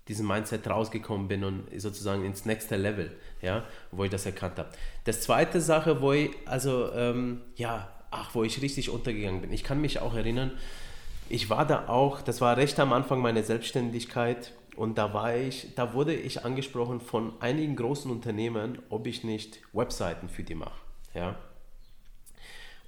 diesem 0.07 0.27
Mindset 0.27 0.67
rausgekommen 0.69 1.27
bin 1.27 1.43
und 1.43 1.63
sozusagen 1.79 2.24
ins 2.24 2.45
nächste 2.45 2.77
Level, 2.77 3.15
ja, 3.41 3.63
wo 3.91 4.03
ich 4.03 4.12
das 4.12 4.25
erkannt 4.25 4.58
habe. 4.60 4.70
Das 5.03 5.22
zweite 5.22 5.62
Sache, 5.62 6.01
wo 6.01 6.13
ich, 6.13 6.32
also, 6.46 6.91
ähm, 6.94 7.41
ja, 7.56 7.89
ach, 8.12 8.34
wo 8.34 8.44
ich 8.44 8.62
richtig 8.62 8.89
untergegangen 8.89 9.41
bin. 9.41 9.53
Ich 9.53 9.63
kann 9.63 9.82
mich 9.82 10.00
auch 10.00 10.15
erinnern, 10.15 10.51
ich 11.29 11.50
war 11.50 11.65
da 11.65 11.88
auch, 11.88 12.22
das 12.22 12.41
war 12.41 12.56
recht 12.58 12.79
am 12.79 12.94
Anfang 12.94 13.20
meiner 13.20 13.44
Selbstständigkeit 13.44 14.53
und 14.75 14.98
da 14.98 15.13
war 15.13 15.36
ich, 15.36 15.75
da 15.75 15.94
wurde 15.94 16.13
ich 16.13 16.46
angesprochen 16.46 17.01
von 17.01 17.34
einigen 17.41 17.75
großen 17.75 18.10
Unternehmen, 18.10 18.79
ob 18.89 19.08
ich 19.08 19.24
nicht 19.24 19.60
Webseiten 19.74 20.29
für 20.29 20.44
die 20.44 20.56
mache, 20.56 20.79
ja, 21.13 21.36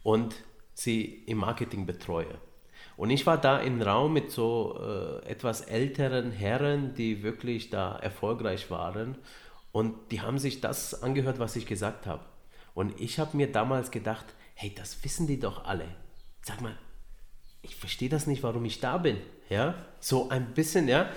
und 0.04 0.36
sie 0.74 1.24
im 1.26 1.40
Marketing 1.40 1.86
betreue. 1.86 2.40
Und 2.96 3.10
ich 3.12 3.26
war 3.26 3.38
da 3.38 3.60
im 3.60 3.82
Raum 3.82 4.14
mit 4.14 4.30
so 4.32 4.78
äh, 4.82 5.26
etwas 5.30 5.62
älteren 5.62 6.32
Herren, 6.32 6.94
die 6.96 7.24
wirklich 7.24 7.70
da 7.70 7.98
erfolgreich 7.98 8.70
waren. 8.72 9.18
Und 9.72 10.12
die 10.12 10.22
haben 10.22 10.40
sich 10.40 10.62
das 10.62 11.04
angehört, 11.04 11.40
was 11.40 11.56
ich 11.56 11.66
gesagt 11.66 12.08
habe. 12.08 12.26
Und 12.74 13.00
ich 13.00 13.20
habe 13.20 13.38
mir 13.38 13.52
damals 13.52 13.92
gedacht, 13.92 14.26
hey, 14.56 14.74
das 14.76 15.04
wissen 15.04 15.28
die 15.28 15.40
doch 15.40 15.66
alle. 15.66 15.86
Sag 16.42 16.62
mal, 16.62 16.78
ich 17.62 17.76
verstehe 17.76 18.10
das 18.10 18.28
nicht, 18.28 18.44
warum 18.44 18.66
ich 18.66 18.80
da 18.80 18.98
bin. 18.98 19.18
Ja, 19.50 19.76
so 20.00 20.30
ein 20.30 20.54
bisschen, 20.54 20.88
ja. 20.88 21.10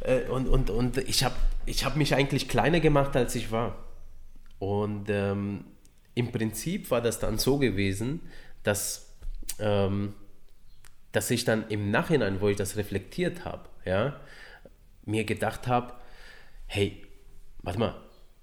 Äh, 0.00 0.28
und, 0.28 0.48
und, 0.48 0.70
und 0.70 0.98
ich 0.98 1.24
habe 1.24 1.36
ich 1.66 1.84
hab 1.84 1.96
mich 1.96 2.14
eigentlich 2.14 2.48
kleiner 2.48 2.80
gemacht, 2.80 3.16
als 3.16 3.34
ich 3.34 3.50
war. 3.50 3.76
Und 4.58 5.06
ähm, 5.08 5.64
im 6.14 6.32
Prinzip 6.32 6.90
war 6.90 7.00
das 7.00 7.18
dann 7.18 7.38
so 7.38 7.58
gewesen, 7.58 8.20
dass 8.62 9.14
ähm, 9.58 10.14
dass 11.14 11.30
ich 11.30 11.44
dann 11.44 11.68
im 11.68 11.92
Nachhinein, 11.92 12.40
wo 12.40 12.48
ich 12.48 12.56
das 12.56 12.76
reflektiert 12.76 13.44
habe, 13.44 13.68
ja, 13.84 14.20
mir 15.04 15.24
gedacht 15.24 15.68
habe, 15.68 15.94
hey, 16.66 17.06
warte 17.64 17.78
mal, 17.78 17.94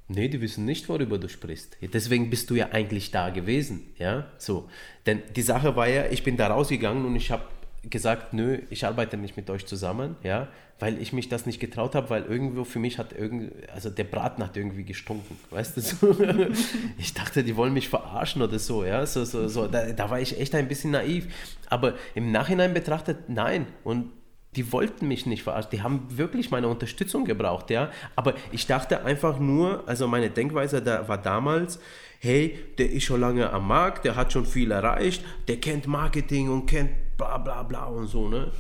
nee, 0.08 0.28
die 0.28 0.42
wissen 0.42 0.66
nicht, 0.66 0.90
worüber 0.90 1.18
du 1.18 1.30
sprichst. 1.30 1.78
Deswegen 1.82 2.30
bist 2.30 2.50
du 2.50 2.56
ja 2.56 2.70
eigentlich 2.72 3.12
da 3.12 3.30
gewesen, 3.30 3.94
ja, 3.98 4.28
so. 4.38 4.70
Denn 5.06 5.22
die 5.36 5.42
Sache 5.42 5.76
war 5.76 5.88
ja, 5.88 6.06
ich 6.08 6.24
bin 6.24 6.38
da 6.38 6.48
rausgegangen 6.48 7.06
und 7.06 7.16
ich 7.16 7.32
habe 7.32 7.44
gesagt, 7.90 8.34
nö, 8.34 8.60
ich 8.70 8.86
arbeite 8.86 9.18
nicht 9.18 9.38
mit 9.38 9.50
euch 9.50 9.66
zusammen, 9.66 10.16
ja, 10.24 10.50
weil 10.80 11.02
ich 11.02 11.14
mich 11.14 11.30
das 11.30 11.46
nicht 11.46 11.60
getraut 11.60 11.96
habe, 11.96 12.10
weil 12.10 12.24
irgendwo 12.24 12.64
für 12.64 12.80
mich 12.80 12.98
hat 12.98 13.14
irgendwie, 13.14 13.52
also 13.74 13.90
der 13.90 14.04
Braten 14.04 14.44
hat 14.44 14.58
irgendwie 14.58 14.84
gestunken, 14.84 15.38
weißt 15.50 15.78
du, 15.78 15.82
so. 15.82 16.16
ich 16.98 17.14
dachte, 17.14 17.44
die 17.44 17.56
wollen 17.56 17.74
mich 17.74 17.90
verarschen 17.90 18.42
oder 18.42 18.60
so, 18.60 18.84
ja, 18.84 19.06
so, 19.06 19.26
so, 19.26 19.48
so, 19.48 19.68
da, 19.68 19.92
da 19.92 20.10
war 20.10 20.20
ich 20.20 20.40
echt 20.40 20.54
ein 20.54 20.68
bisschen 20.68 20.92
naiv, 20.92 21.28
aber 21.70 21.96
im 22.14 22.32
Nachhinein 22.32 22.74
betrachtet, 22.74 23.30
nein, 23.30 23.68
und 23.84 24.12
die 24.56 24.72
wollten 24.72 25.08
mich 25.08 25.26
nicht 25.26 25.44
verarschen, 25.44 25.72
die 25.72 25.82
haben 25.82 26.06
wirklich 26.10 26.52
meine 26.52 26.68
Unterstützung 26.68 27.26
gebraucht, 27.26 27.70
ja, 27.70 27.90
aber 28.16 28.34
ich 28.52 28.68
dachte 28.68 29.04
einfach 29.06 29.40
nur, 29.40 29.88
also 29.88 30.08
meine 30.08 30.30
Denkweise 30.30 30.82
da 30.82 31.08
war 31.08 31.18
damals, 31.18 31.80
hey, 32.20 32.60
der 32.78 32.92
ist 32.92 33.06
schon 33.06 33.22
lange 33.22 33.52
am 33.52 33.68
Markt, 33.68 34.06
der 34.06 34.16
hat 34.16 34.34
schon 34.34 34.46
viel 34.46 34.72
erreicht, 34.72 35.24
der 35.48 35.58
kennt 35.58 35.88
Marketing 35.88 36.50
und 36.50 36.66
kennt 36.66 36.92
bla 37.18 37.38
bla 37.38 37.64
bla 37.64 37.86
und 37.86 38.08
so, 38.08 38.28
ne? 38.28 38.52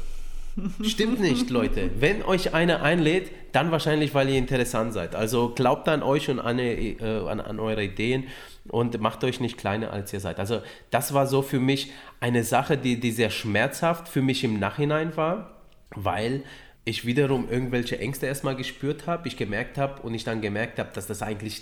Stimmt 0.83 1.19
nicht, 1.19 1.49
Leute. 1.49 1.89
Wenn 1.99 2.23
euch 2.23 2.53
einer 2.53 2.81
einlädt, 2.81 3.31
dann 3.53 3.71
wahrscheinlich, 3.71 4.13
weil 4.13 4.29
ihr 4.29 4.37
interessant 4.37 4.93
seid. 4.93 5.15
Also 5.15 5.53
glaubt 5.55 5.87
an 5.87 6.03
euch 6.03 6.29
und 6.29 6.39
an, 6.39 6.59
äh, 6.59 6.97
an, 7.01 7.39
an, 7.39 7.59
eure 7.59 7.83
Ideen 7.83 8.25
und 8.67 8.99
macht 8.99 9.23
euch 9.23 9.39
nicht 9.39 9.57
kleiner, 9.57 9.91
als 9.93 10.11
ihr 10.11 10.19
seid. 10.19 10.39
Also 10.39 10.61
das 10.89 11.13
war 11.13 11.25
so 11.25 11.41
für 11.41 11.59
mich 11.59 11.91
eine 12.19 12.43
Sache, 12.43 12.77
die, 12.77 12.99
die 12.99 13.11
sehr 13.11 13.29
schmerzhaft 13.29 14.09
für 14.09 14.21
mich 14.21 14.43
im 14.43 14.59
Nachhinein 14.59 15.15
war, 15.15 15.60
weil 15.95 16.43
ich 16.83 17.05
wiederum 17.05 17.49
irgendwelche 17.49 17.99
Ängste 17.99 18.25
erstmal 18.25 18.55
gespürt 18.55 19.07
habe, 19.07 19.27
ich 19.27 19.37
gemerkt 19.37 19.77
habe 19.77 20.01
und 20.01 20.13
ich 20.13 20.23
dann 20.23 20.41
gemerkt 20.41 20.79
habe, 20.79 20.89
dass 20.93 21.07
das 21.07 21.21
eigentlich 21.21 21.61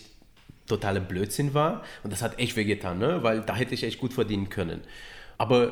totaler 0.68 1.02
Blödsinn 1.02 1.54
war 1.54 1.84
und 2.04 2.14
das 2.14 2.22
hat 2.22 2.40
echt 2.40 2.56
wehgetan, 2.56 3.00
ne? 3.00 3.24
weil 3.24 3.42
da 3.42 3.56
hätte 3.56 3.74
ich 3.74 3.84
echt 3.84 4.00
gut 4.00 4.14
verdienen 4.14 4.50
können. 4.50 4.82
Aber 5.40 5.72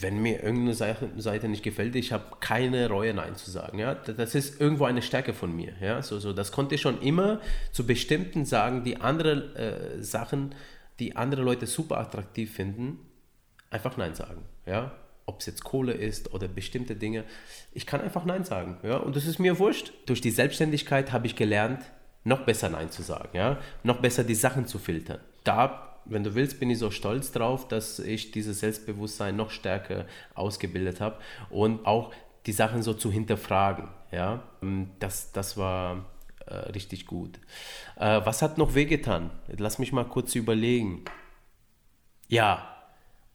wenn 0.00 0.22
mir 0.22 0.42
irgendeine 0.42 0.72
Seite 0.74 1.46
nicht 1.48 1.62
gefällt, 1.62 1.94
ich 1.96 2.12
habe 2.12 2.24
keine 2.40 2.88
Reue, 2.88 3.12
Nein 3.12 3.36
zu 3.36 3.50
sagen. 3.50 3.78
Ja? 3.78 3.94
Das 3.94 4.34
ist 4.34 4.58
irgendwo 4.58 4.86
eine 4.86 5.02
Stärke 5.02 5.34
von 5.34 5.54
mir. 5.54 5.74
Ja? 5.82 6.00
So, 6.00 6.18
so, 6.18 6.32
das 6.32 6.50
konnte 6.50 6.76
ich 6.76 6.80
schon 6.80 6.98
immer 7.02 7.38
zu 7.72 7.86
bestimmten 7.86 8.46
Sagen, 8.46 8.84
die 8.84 9.02
andere 9.02 9.54
äh, 9.54 10.02
Sachen, 10.02 10.54
die 10.98 11.14
andere 11.14 11.42
Leute 11.42 11.66
super 11.66 11.98
attraktiv 11.98 12.54
finden, 12.54 13.00
einfach 13.68 13.98
Nein 13.98 14.14
sagen. 14.14 14.44
Ja? 14.64 14.92
Ob 15.26 15.40
es 15.40 15.46
jetzt 15.46 15.64
Kohle 15.64 15.92
ist 15.92 16.32
oder 16.34 16.48
bestimmte 16.48 16.96
Dinge. 16.96 17.24
Ich 17.72 17.86
kann 17.86 18.00
einfach 18.00 18.24
Nein 18.24 18.44
sagen. 18.44 18.78
Ja? 18.82 18.96
Und 18.96 19.16
das 19.16 19.26
ist 19.26 19.38
mir 19.38 19.58
wurscht. 19.58 19.92
Durch 20.06 20.20
die 20.20 20.30
Selbstständigkeit 20.30 21.12
habe 21.12 21.26
ich 21.26 21.36
gelernt, 21.36 21.80
noch 22.24 22.44
besser 22.44 22.68
Nein 22.68 22.90
zu 22.90 23.02
sagen. 23.02 23.30
Ja? 23.32 23.58
Noch 23.82 24.00
besser 24.00 24.24
die 24.24 24.34
Sachen 24.34 24.66
zu 24.66 24.78
filtern. 24.78 25.20
Da 25.44 25.88
wenn 26.04 26.24
du 26.24 26.34
willst, 26.34 26.58
bin 26.60 26.70
ich 26.70 26.78
so 26.78 26.90
stolz 26.90 27.32
drauf, 27.32 27.68
dass 27.68 27.98
ich 27.98 28.30
dieses 28.32 28.60
Selbstbewusstsein 28.60 29.36
noch 29.36 29.50
stärker 29.50 30.06
ausgebildet 30.34 31.00
habe 31.00 31.16
und 31.50 31.86
auch 31.86 32.12
die 32.46 32.52
Sachen 32.52 32.82
so 32.82 32.94
zu 32.94 33.12
hinterfragen. 33.12 33.88
Ja, 34.10 34.42
das, 34.98 35.32
das 35.32 35.56
war 35.56 36.06
äh, 36.46 36.54
richtig 36.54 37.06
gut. 37.06 37.38
Äh, 37.96 38.20
was 38.24 38.42
hat 38.42 38.58
noch 38.58 38.74
wehgetan? 38.74 39.30
Lass 39.56 39.78
mich 39.78 39.92
mal 39.92 40.04
kurz 40.04 40.34
überlegen. 40.34 41.04
Ja, 42.28 42.76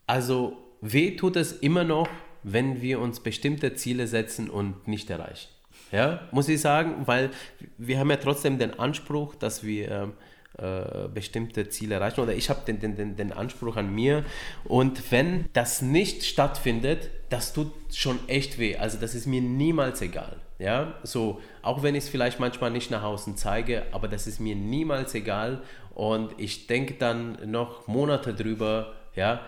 also 0.05 0.57
weh 0.81 1.15
tut 1.15 1.35
es 1.35 1.51
immer 1.51 1.83
noch, 1.83 2.07
wenn 2.43 2.81
wir 2.81 2.99
uns 2.99 3.19
bestimmte 3.19 3.75
Ziele 3.75 4.07
setzen 4.07 4.49
und 4.49 4.87
nicht 4.87 5.09
erreichen. 5.09 5.49
Ja, 5.91 6.27
muss 6.31 6.49
ich 6.49 6.61
sagen, 6.61 7.03
weil 7.05 7.29
wir 7.77 7.99
haben 7.99 8.09
ja 8.09 8.17
trotzdem 8.17 8.57
den 8.59 8.77
Anspruch, 8.77 9.35
dass 9.35 9.63
wir 9.63 10.13
äh, 10.57 11.07
bestimmte 11.13 11.69
Ziele 11.69 11.95
erreichen 11.95 12.19
oder 12.19 12.33
ich 12.33 12.49
habe 12.49 12.61
den, 12.65 12.79
den, 12.79 13.15
den, 13.15 13.31
Anspruch 13.31 13.75
an 13.75 13.93
mir 13.93 14.25
und 14.63 15.11
wenn 15.11 15.45
das 15.53 15.83
nicht 15.83 16.23
stattfindet, 16.23 17.11
das 17.29 17.53
tut 17.53 17.71
schon 17.93 18.17
echt 18.27 18.57
weh. 18.57 18.75
Also 18.75 18.97
das 18.97 19.13
ist 19.13 19.27
mir 19.27 19.41
niemals 19.41 20.01
egal. 20.01 20.37
Ja, 20.57 20.95
so, 21.03 21.39
auch 21.61 21.83
wenn 21.83 21.93
ich 21.93 22.05
es 22.05 22.09
vielleicht 22.09 22.39
manchmal 22.39 22.71
nicht 22.71 22.89
nach 22.89 23.03
außen 23.03 23.37
zeige, 23.37 23.83
aber 23.91 24.07
das 24.07 24.25
ist 24.25 24.39
mir 24.39 24.55
niemals 24.55 25.13
egal 25.13 25.61
und 25.93 26.33
ich 26.37 26.65
denke 26.65 26.95
dann 26.95 27.37
noch 27.45 27.87
Monate 27.87 28.33
drüber, 28.33 28.95
ja, 29.15 29.41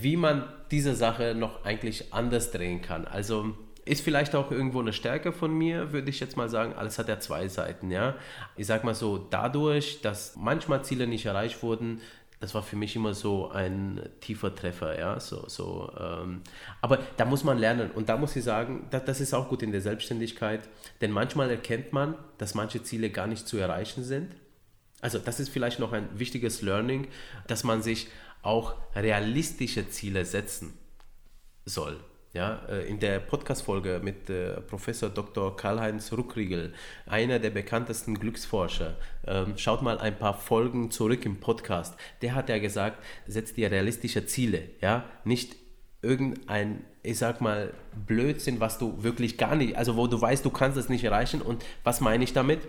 wie 0.00 0.16
man 0.16 0.44
diese 0.70 0.94
Sache 0.94 1.34
noch 1.34 1.64
eigentlich 1.64 2.12
anders 2.12 2.50
drehen 2.50 2.82
kann. 2.82 3.06
Also 3.06 3.54
ist 3.84 4.02
vielleicht 4.02 4.34
auch 4.34 4.50
irgendwo 4.50 4.80
eine 4.80 4.92
Stärke 4.92 5.32
von 5.32 5.52
mir, 5.52 5.92
würde 5.92 6.10
ich 6.10 6.20
jetzt 6.20 6.36
mal 6.36 6.48
sagen. 6.48 6.74
Alles 6.74 6.98
hat 6.98 7.08
ja 7.08 7.20
zwei 7.20 7.48
Seiten, 7.48 7.90
ja. 7.90 8.14
Ich 8.56 8.66
sag 8.66 8.84
mal 8.84 8.94
so, 8.94 9.18
dadurch, 9.18 10.02
dass 10.02 10.36
manchmal 10.36 10.84
Ziele 10.84 11.06
nicht 11.06 11.24
erreicht 11.26 11.62
wurden, 11.62 12.00
das 12.40 12.54
war 12.54 12.62
für 12.62 12.76
mich 12.76 12.94
immer 12.94 13.14
so 13.14 13.50
ein 13.50 14.00
tiefer 14.20 14.54
Treffer, 14.54 14.98
ja. 14.98 15.18
So, 15.18 15.48
so, 15.48 15.90
ähm. 15.98 16.42
Aber 16.82 16.98
da 17.16 17.24
muss 17.24 17.44
man 17.44 17.58
lernen 17.58 17.90
und 17.90 18.08
da 18.08 18.16
muss 18.16 18.36
ich 18.36 18.44
sagen, 18.44 18.86
das, 18.90 19.04
das 19.04 19.20
ist 19.20 19.34
auch 19.34 19.48
gut 19.48 19.62
in 19.62 19.72
der 19.72 19.80
Selbstständigkeit, 19.80 20.68
denn 21.00 21.10
manchmal 21.10 21.50
erkennt 21.50 21.92
man, 21.92 22.14
dass 22.36 22.54
manche 22.54 22.82
Ziele 22.82 23.10
gar 23.10 23.26
nicht 23.26 23.48
zu 23.48 23.56
erreichen 23.56 24.04
sind. 24.04 24.34
Also 25.00 25.18
das 25.18 25.40
ist 25.40 25.48
vielleicht 25.48 25.78
noch 25.78 25.92
ein 25.92 26.08
wichtiges 26.14 26.60
Learning, 26.60 27.06
dass 27.46 27.62
man 27.64 27.82
sich 27.82 28.08
auch 28.42 28.74
realistische 28.94 29.88
Ziele 29.88 30.24
setzen 30.24 30.72
soll. 31.64 31.98
Ja, 32.34 32.60
äh, 32.68 32.86
in 32.86 33.00
der 33.00 33.20
Podcast-Folge 33.20 34.00
mit 34.02 34.28
äh, 34.28 34.60
Professor 34.60 35.08
Dr. 35.08 35.56
Karl-Heinz 35.56 36.12
Ruckriegel, 36.12 36.74
einer 37.06 37.38
der 37.38 37.50
bekanntesten 37.50 38.18
Glücksforscher, 38.18 38.96
ähm, 39.26 39.54
schaut 39.56 39.80
mal 39.80 39.98
ein 39.98 40.18
paar 40.18 40.34
Folgen 40.34 40.90
zurück 40.90 41.24
im 41.24 41.40
Podcast. 41.40 41.98
Der 42.20 42.34
hat 42.34 42.50
ja 42.50 42.58
gesagt, 42.58 43.02
setzt 43.26 43.56
dir 43.56 43.70
realistische 43.70 44.26
Ziele, 44.26 44.62
ja, 44.82 45.04
nicht 45.24 45.56
irgendein, 46.02 46.84
ich 47.02 47.18
sag 47.18 47.40
mal, 47.40 47.72
Blödsinn, 48.06 48.60
was 48.60 48.78
du 48.78 49.02
wirklich 49.02 49.38
gar 49.38 49.56
nicht, 49.56 49.76
also 49.76 49.96
wo 49.96 50.06
du 50.06 50.20
weißt, 50.20 50.44
du 50.44 50.50
kannst 50.50 50.76
es 50.76 50.88
nicht 50.88 51.04
erreichen. 51.04 51.42
Und 51.42 51.64
was 51.82 52.00
meine 52.00 52.24
ich 52.24 52.34
damit? 52.34 52.60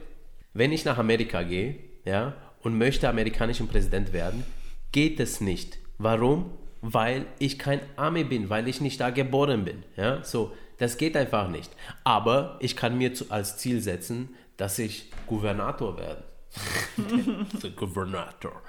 Wenn 0.54 0.72
ich 0.72 0.86
nach 0.86 0.98
Amerika 0.98 1.44
gehe, 1.44 1.76
ja, 2.06 2.34
und 2.62 2.78
möchte 2.78 3.08
amerikanischen 3.08 3.68
Präsident 3.68 4.14
werden, 4.14 4.44
geht 4.91 5.19
es 5.19 5.41
nicht. 5.41 5.77
Warum? 5.98 6.51
weil 6.81 7.25
ich 7.39 7.60
kein 7.60 7.81
Army 7.96 8.24
bin, 8.24 8.50
weil 8.50 8.67
ich 8.67 8.81
nicht 8.81 9.00
da 9.00 9.10
geboren 9.10 9.65
bin. 9.65 9.84
Ja, 9.96 10.24
so, 10.24 10.53
das 10.77 10.98
geht 10.98 11.17
einfach 11.17 11.50
nicht. 11.50 11.72
Aber 12.03 12.58
ich 12.62 12.75
kann 12.75 12.98
mir 12.98 13.13
zu, 13.13 13.25
als 13.29 13.58
Ziel 13.58 13.81
setzen, 13.81 14.29
dass 14.58 14.79
ich 14.79 15.12
Gouvernator 15.27 15.98
werde. 15.98 16.24
The 17.62 17.72
Governator. 17.75 18.62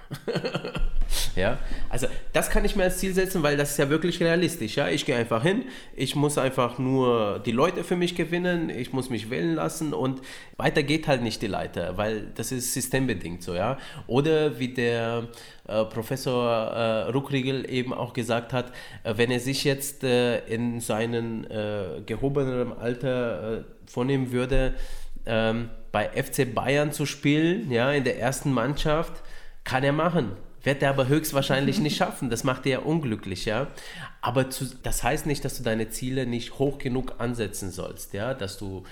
ja, 1.36 1.58
also 1.88 2.06
das 2.32 2.50
kann 2.50 2.64
ich 2.64 2.76
mir 2.76 2.84
als 2.84 2.98
Ziel 2.98 3.14
setzen, 3.14 3.42
weil 3.42 3.56
das 3.56 3.72
ist 3.72 3.78
ja 3.78 3.88
wirklich 3.88 4.20
realistisch. 4.20 4.76
Ja, 4.76 4.88
ich 4.88 5.06
gehe 5.06 5.16
einfach 5.16 5.42
hin, 5.42 5.64
ich 5.96 6.14
muss 6.14 6.36
einfach 6.36 6.78
nur 6.78 7.40
die 7.44 7.52
Leute 7.52 7.82
für 7.82 7.96
mich 7.96 8.14
gewinnen, 8.14 8.68
ich 8.68 8.92
muss 8.92 9.08
mich 9.08 9.30
wählen 9.30 9.54
lassen 9.54 9.94
und 9.94 10.20
weiter 10.56 10.82
geht 10.82 11.08
halt 11.08 11.22
nicht 11.22 11.40
die 11.42 11.46
Leiter, 11.46 11.96
weil 11.96 12.28
das 12.34 12.52
ist 12.52 12.74
systembedingt 12.74 13.42
so. 13.42 13.54
Ja, 13.54 13.78
oder 14.06 14.58
wie 14.58 14.68
der 14.68 15.28
äh, 15.66 15.84
Professor 15.86 16.48
äh, 16.50 17.10
Ruckriegel 17.10 17.68
eben 17.70 17.94
auch 17.94 18.12
gesagt 18.12 18.52
hat, 18.52 18.72
äh, 19.04 19.14
wenn 19.16 19.30
er 19.30 19.40
sich 19.40 19.64
jetzt 19.64 20.04
äh, 20.04 20.40
in 20.46 20.80
seinem 20.80 21.44
äh, 21.44 22.02
gehobenen 22.04 22.72
Alter 22.74 23.60
äh, 23.60 23.64
vornehmen 23.86 24.32
würde, 24.32 24.74
ähm, 25.26 25.70
bei 25.92 26.08
FC 26.08 26.52
Bayern 26.54 26.92
zu 26.92 27.06
spielen, 27.06 27.70
ja, 27.70 27.92
in 27.92 28.04
der 28.04 28.18
ersten 28.18 28.52
Mannschaft, 28.52 29.22
kann 29.64 29.84
er 29.84 29.92
machen. 29.92 30.36
Wird 30.62 30.82
er 30.82 30.90
aber 30.90 31.08
höchstwahrscheinlich 31.08 31.78
nicht 31.78 31.96
schaffen. 31.98 32.30
Das 32.30 32.44
macht 32.44 32.66
er 32.66 32.72
ja 32.72 32.78
unglücklich, 32.80 33.44
ja. 33.44 33.68
Aber 34.20 34.50
zu, 34.50 34.66
das 34.82 35.02
heißt 35.02 35.26
nicht, 35.26 35.44
dass 35.44 35.56
du 35.56 35.62
deine 35.62 35.88
Ziele 35.88 36.26
nicht 36.26 36.58
hoch 36.58 36.78
genug 36.78 37.14
ansetzen 37.18 37.70
sollst, 37.70 38.12
ja, 38.12 38.34
dass 38.34 38.58
du 38.58 38.84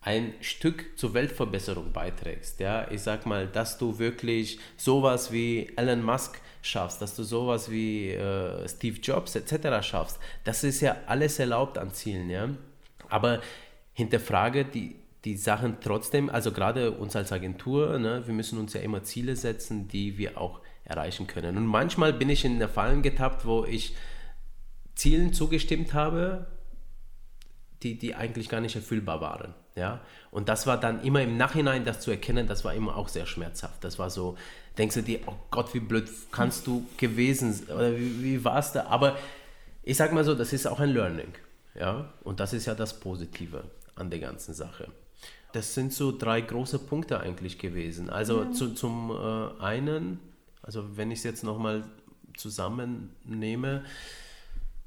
ein 0.00 0.34
Stück 0.40 0.96
zur 0.96 1.14
Weltverbesserung 1.14 1.92
beiträgst, 1.92 2.60
ja. 2.60 2.88
Ich 2.90 3.02
sag 3.02 3.26
mal, 3.26 3.48
dass 3.48 3.76
du 3.76 3.98
wirklich 3.98 4.60
sowas 4.76 5.32
wie 5.32 5.72
Elon 5.76 6.02
Musk 6.02 6.40
schaffst, 6.62 7.02
dass 7.02 7.16
du 7.16 7.24
sowas 7.24 7.70
wie 7.70 8.10
äh, 8.10 8.68
Steve 8.68 8.98
Jobs 9.00 9.34
etc. 9.34 9.84
schaffst. 9.84 10.18
Das 10.44 10.64
ist 10.64 10.80
ja 10.80 10.96
alles 11.06 11.38
erlaubt 11.38 11.76
an 11.76 11.92
Zielen, 11.92 12.30
ja. 12.30 12.48
Aber 13.08 13.40
hinterfrage 13.94 14.64
die 14.64 14.96
die 15.24 15.36
Sachen 15.36 15.78
trotzdem, 15.80 16.30
also 16.30 16.52
gerade 16.52 16.92
uns 16.92 17.16
als 17.16 17.32
Agentur, 17.32 17.98
ne, 17.98 18.22
wir 18.26 18.34
müssen 18.34 18.58
uns 18.58 18.72
ja 18.74 18.80
immer 18.80 19.02
Ziele 19.02 19.36
setzen, 19.36 19.88
die 19.88 20.18
wir 20.18 20.38
auch 20.38 20.60
erreichen 20.84 21.26
können. 21.26 21.56
Und 21.56 21.66
manchmal 21.66 22.12
bin 22.12 22.28
ich 22.28 22.44
in 22.44 22.58
der 22.58 22.68
Fallen 22.68 23.02
getappt, 23.02 23.44
wo 23.44 23.64
ich 23.64 23.96
Zielen 24.94 25.32
zugestimmt 25.32 25.94
habe, 25.94 26.46
die, 27.82 27.98
die 27.98 28.14
eigentlich 28.14 28.48
gar 28.48 28.60
nicht 28.60 28.76
erfüllbar 28.76 29.20
waren. 29.20 29.54
Ja? 29.74 30.00
Und 30.30 30.48
das 30.48 30.66
war 30.66 30.78
dann 30.78 31.02
immer 31.02 31.22
im 31.22 31.36
Nachhinein, 31.36 31.84
das 31.84 32.00
zu 32.00 32.10
erkennen, 32.10 32.46
das 32.46 32.64
war 32.64 32.74
immer 32.74 32.96
auch 32.96 33.08
sehr 33.08 33.26
schmerzhaft. 33.26 33.84
Das 33.84 33.98
war 33.98 34.10
so, 34.10 34.36
denkst 34.78 34.94
du 34.94 35.02
dir, 35.02 35.20
oh 35.26 35.34
Gott, 35.50 35.74
wie 35.74 35.80
blöd 35.80 36.08
kannst 36.32 36.66
du 36.66 36.86
gewesen 36.96 37.66
oder 37.68 37.96
wie, 37.96 38.22
wie 38.22 38.44
war 38.44 38.58
es 38.58 38.72
da? 38.72 38.86
Aber 38.86 39.16
ich 39.82 39.96
sag 39.96 40.12
mal 40.12 40.24
so, 40.24 40.34
das 40.34 40.52
ist 40.52 40.66
auch 40.66 40.80
ein 40.80 40.90
Learning. 40.90 41.32
Ja? 41.74 42.12
Und 42.22 42.40
das 42.40 42.52
ist 42.52 42.66
ja 42.66 42.74
das 42.74 42.98
Positive 42.98 43.64
an 43.94 44.10
der 44.10 44.20
ganzen 44.20 44.54
Sache. 44.54 44.88
Das 45.56 45.72
sind 45.72 45.90
so 45.90 46.12
drei 46.14 46.42
große 46.42 46.78
Punkte 46.80 47.18
eigentlich 47.18 47.58
gewesen. 47.58 48.10
Also 48.10 48.42
ja. 48.42 48.52
zu, 48.52 48.74
zum 48.74 49.10
äh, 49.10 49.62
einen, 49.62 50.20
also 50.60 50.98
wenn 50.98 51.10
ich 51.10 51.20
es 51.20 51.24
jetzt 51.24 51.44
nochmal 51.44 51.84
zusammennehme, 52.36 53.82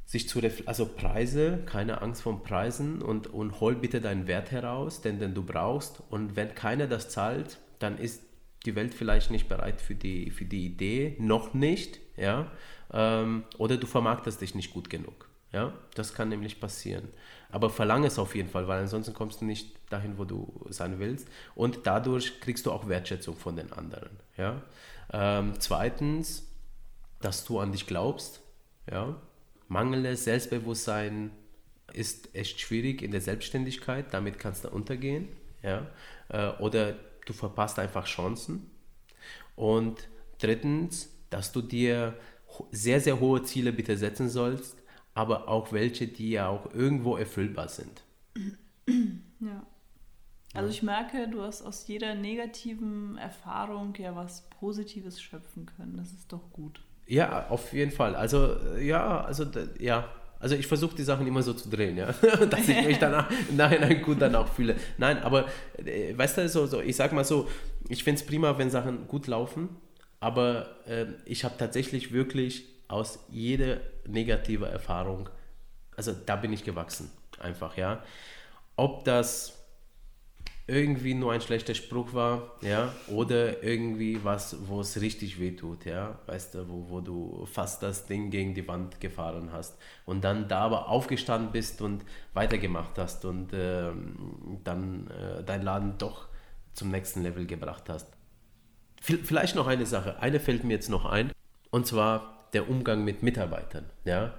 sich 0.05 0.29
zu 0.29 0.39
also 0.67 0.85
Preise, 0.85 1.63
keine 1.65 2.03
Angst 2.03 2.21
vor 2.21 2.43
Preisen 2.43 3.01
und, 3.01 3.25
und 3.25 3.59
hol 3.59 3.73
bitte 3.77 3.99
deinen 3.99 4.27
Wert 4.27 4.51
heraus, 4.51 5.01
denn 5.01 5.17
den 5.17 5.33
du 5.33 5.41
brauchst. 5.41 6.03
Und 6.11 6.35
wenn 6.35 6.53
keiner 6.53 6.85
das 6.85 7.09
zahlt, 7.09 7.57
dann 7.79 7.97
ist 7.97 8.21
die 8.67 8.75
Welt 8.75 8.93
vielleicht 8.93 9.31
nicht 9.31 9.49
bereit 9.49 9.81
für 9.81 9.95
die, 9.95 10.29
für 10.29 10.45
die 10.45 10.67
Idee, 10.67 11.15
noch 11.17 11.55
nicht, 11.55 11.99
ja, 12.15 12.51
ähm, 12.93 13.43
oder 13.57 13.77
du 13.77 13.87
vermarktest 13.87 14.39
dich 14.39 14.53
nicht 14.53 14.71
gut 14.71 14.91
genug. 14.91 15.28
Ja, 15.51 15.73
das 15.95 16.13
kann 16.13 16.29
nämlich 16.29 16.59
passieren. 16.59 17.09
Aber 17.51 17.69
verlange 17.71 18.07
es 18.07 18.19
auf 18.19 18.35
jeden 18.35 18.49
Fall, 18.49 18.67
weil 18.67 18.81
ansonsten 18.81 19.13
kommst 19.13 19.41
du 19.41 19.45
nicht 19.45 19.75
dahin, 19.89 20.19
wo 20.19 20.25
du 20.25 20.65
sein 20.69 20.99
willst. 20.99 21.27
Und 21.55 21.79
dadurch 21.83 22.39
kriegst 22.39 22.67
du 22.67 22.71
auch 22.71 22.87
Wertschätzung 22.87 23.35
von 23.35 23.55
den 23.55 23.73
anderen. 23.73 24.11
Ja? 24.37 24.61
Ähm, 25.11 25.53
zweitens, 25.57 26.47
dass 27.19 27.45
du 27.45 27.59
an 27.59 27.71
dich 27.71 27.87
glaubst. 27.87 28.41
Ja? 28.89 29.15
Mangelndes 29.67 30.25
Selbstbewusstsein 30.25 31.31
ist 31.93 32.35
echt 32.35 32.59
schwierig 32.59 33.01
in 33.01 33.09
der 33.09 33.21
Selbstständigkeit. 33.21 34.13
Damit 34.13 34.37
kannst 34.37 34.65
du 34.65 34.69
untergehen. 34.69 35.29
Ja? 35.63 35.87
Äh, 36.29 36.49
oder 36.59 36.93
du 37.25 37.33
verpasst 37.33 37.79
einfach 37.79 38.05
Chancen. 38.05 38.69
Und 39.55 40.07
drittens, 40.37 41.09
dass 41.31 41.51
du 41.51 41.63
dir 41.63 42.13
sehr, 42.71 43.01
sehr 43.01 43.19
hohe 43.19 43.41
Ziele 43.41 43.73
bitte 43.73 43.97
setzen 43.97 44.29
sollst 44.29 44.79
aber 45.19 45.49
auch 45.49 45.73
welche, 45.73 46.07
die 46.07 46.31
ja 46.31 46.47
auch 46.47 46.73
irgendwo 46.73 47.17
erfüllbar 47.17 47.67
sind. 47.67 48.03
Ja. 49.41 49.65
Also 50.53 50.69
ich 50.69 50.83
merke, 50.83 51.29
du 51.29 51.43
hast 51.43 51.61
aus 51.61 51.87
jeder 51.87 52.13
negativen 52.13 53.17
Erfahrung 53.17 53.93
ja 53.97 54.13
was 54.17 54.49
Positives 54.49 55.21
schöpfen 55.21 55.65
können. 55.65 55.95
Das 55.95 56.11
ist 56.11 56.33
doch 56.33 56.51
gut. 56.51 56.81
Ja, 57.07 57.47
auf 57.47 57.71
jeden 57.71 57.91
Fall. 57.91 58.15
Also 58.17 58.57
ja, 58.77 59.21
also 59.21 59.45
ja, 59.79 60.09
also 60.39 60.55
ich 60.55 60.67
versuche 60.67 60.95
die 60.95 61.03
Sachen 61.03 61.25
immer 61.25 61.41
so 61.41 61.53
zu 61.53 61.69
drehen, 61.69 61.95
ja, 61.95 62.11
dass 62.49 62.67
ich 62.67 62.85
mich 62.85 62.97
danach 62.97 63.31
nachhinein 63.55 64.01
gut 64.01 64.21
dann 64.21 64.35
auch 64.35 64.49
fühle. 64.49 64.75
Nein, 64.97 65.19
aber 65.19 65.47
äh, 65.77 66.17
weißt 66.17 66.39
du, 66.39 66.49
so, 66.49 66.65
so 66.65 66.81
ich 66.81 66.97
sag 66.97 67.13
mal 67.13 67.23
so, 67.23 67.47
ich 67.87 68.03
finde 68.03 68.19
es 68.19 68.27
prima, 68.27 68.57
wenn 68.57 68.69
Sachen 68.69 69.07
gut 69.07 69.27
laufen, 69.27 69.69
aber 70.19 70.85
äh, 70.85 71.05
ich 71.23 71.45
habe 71.45 71.55
tatsächlich 71.57 72.11
wirklich 72.11 72.65
aus 72.89 73.19
jeder 73.29 73.79
negativen 74.05 74.67
Erfahrung, 74.67 75.29
also 75.95 76.11
da 76.11 76.35
bin 76.35 76.51
ich 76.51 76.65
gewachsen, 76.65 77.09
einfach, 77.39 77.77
ja. 77.77 78.03
Ob 78.75 79.05
das 79.05 79.55
irgendwie 80.67 81.13
nur 81.13 81.31
ein 81.31 81.41
schlechter 81.41 81.73
Spruch 81.73 82.13
war, 82.13 82.55
ja, 82.61 82.93
oder 83.07 83.63
irgendwie 83.63 84.23
was, 84.23 84.55
wo 84.67 84.81
es 84.81 85.01
richtig 85.01 85.39
weh 85.39 85.51
tut, 85.51 85.85
ja, 85.85 86.19
weißt 86.25 86.55
du, 86.55 86.69
wo, 86.69 86.89
wo 86.89 87.01
du 87.01 87.45
fast 87.45 87.81
das 87.83 88.05
Ding 88.05 88.29
gegen 88.29 88.53
die 88.53 88.67
Wand 88.67 88.99
gefahren 88.99 89.51
hast 89.51 89.77
und 90.05 90.23
dann 90.23 90.47
da 90.47 90.61
aber 90.61 90.89
aufgestanden 90.89 91.51
bist 91.51 91.81
und 91.81 92.03
weitergemacht 92.33 92.97
hast 92.97 93.25
und 93.25 93.53
äh, 93.53 93.91
dann 94.63 95.07
äh, 95.07 95.43
dein 95.43 95.61
Laden 95.63 95.97
doch 95.97 96.27
zum 96.73 96.91
nächsten 96.91 97.23
Level 97.23 97.45
gebracht 97.45 97.89
hast. 97.89 98.07
Vielleicht 99.01 99.55
noch 99.55 99.67
eine 99.67 99.85
Sache, 99.85 100.19
eine 100.19 100.39
fällt 100.39 100.63
mir 100.63 100.73
jetzt 100.73 100.89
noch 100.89 101.05
ein, 101.05 101.31
und 101.71 101.87
zwar 101.87 102.38
der 102.53 102.69
Umgang 102.69 103.03
mit 103.03 103.23
Mitarbeitern. 103.23 103.85
Ja? 104.05 104.33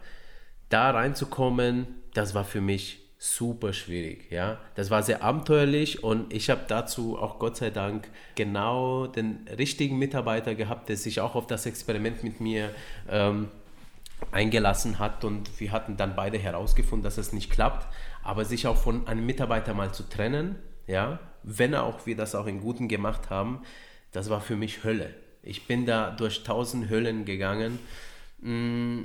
Da 0.68 0.90
reinzukommen, 0.90 1.86
das 2.14 2.34
war 2.34 2.44
für 2.44 2.60
mich 2.60 3.00
super 3.18 3.72
schwierig. 3.72 4.30
Ja? 4.30 4.58
Das 4.74 4.90
war 4.90 5.02
sehr 5.02 5.22
abenteuerlich 5.22 6.02
und 6.02 6.32
ich 6.32 6.48
habe 6.48 6.62
dazu 6.66 7.18
auch 7.18 7.38
Gott 7.38 7.56
sei 7.56 7.70
Dank 7.70 8.08
genau 8.34 9.06
den 9.06 9.46
richtigen 9.58 9.98
Mitarbeiter 9.98 10.54
gehabt, 10.54 10.88
der 10.88 10.96
sich 10.96 11.20
auch 11.20 11.34
auf 11.34 11.46
das 11.46 11.66
Experiment 11.66 12.24
mit 12.24 12.40
mir 12.40 12.70
ähm, 13.08 13.48
eingelassen 14.32 14.98
hat 14.98 15.24
und 15.24 15.60
wir 15.60 15.72
hatten 15.72 15.96
dann 15.96 16.16
beide 16.16 16.38
herausgefunden, 16.38 17.02
dass 17.02 17.18
es 17.18 17.32
nicht 17.32 17.50
klappt, 17.50 17.86
aber 18.22 18.44
sich 18.44 18.66
auch 18.66 18.76
von 18.76 19.06
einem 19.06 19.26
Mitarbeiter 19.26 19.74
mal 19.74 19.92
zu 19.92 20.08
trennen, 20.08 20.56
ja, 20.86 21.18
wenn 21.42 21.74
auch 21.74 22.06
wir 22.06 22.16
das 22.16 22.34
auch 22.34 22.46
in 22.46 22.60
Guten 22.60 22.88
gemacht 22.88 23.30
haben, 23.30 23.62
das 24.12 24.30
war 24.30 24.40
für 24.40 24.56
mich 24.56 24.84
Hölle. 24.84 25.14
Ich 25.42 25.66
bin 25.66 25.86
da 25.86 26.10
durch 26.10 26.44
tausend 26.44 26.88
Höhlen 26.88 27.24
gegangen. 27.24 27.78
Mm, 28.40 29.02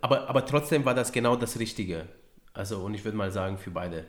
aber, 0.00 0.28
aber 0.28 0.44
trotzdem 0.46 0.84
war 0.84 0.94
das 0.94 1.12
genau 1.12 1.36
das 1.36 1.58
Richtige. 1.58 2.06
Also, 2.52 2.78
und 2.78 2.94
ich 2.94 3.04
würde 3.04 3.16
mal 3.16 3.30
sagen, 3.30 3.58
für 3.58 3.70
beide 3.70 4.04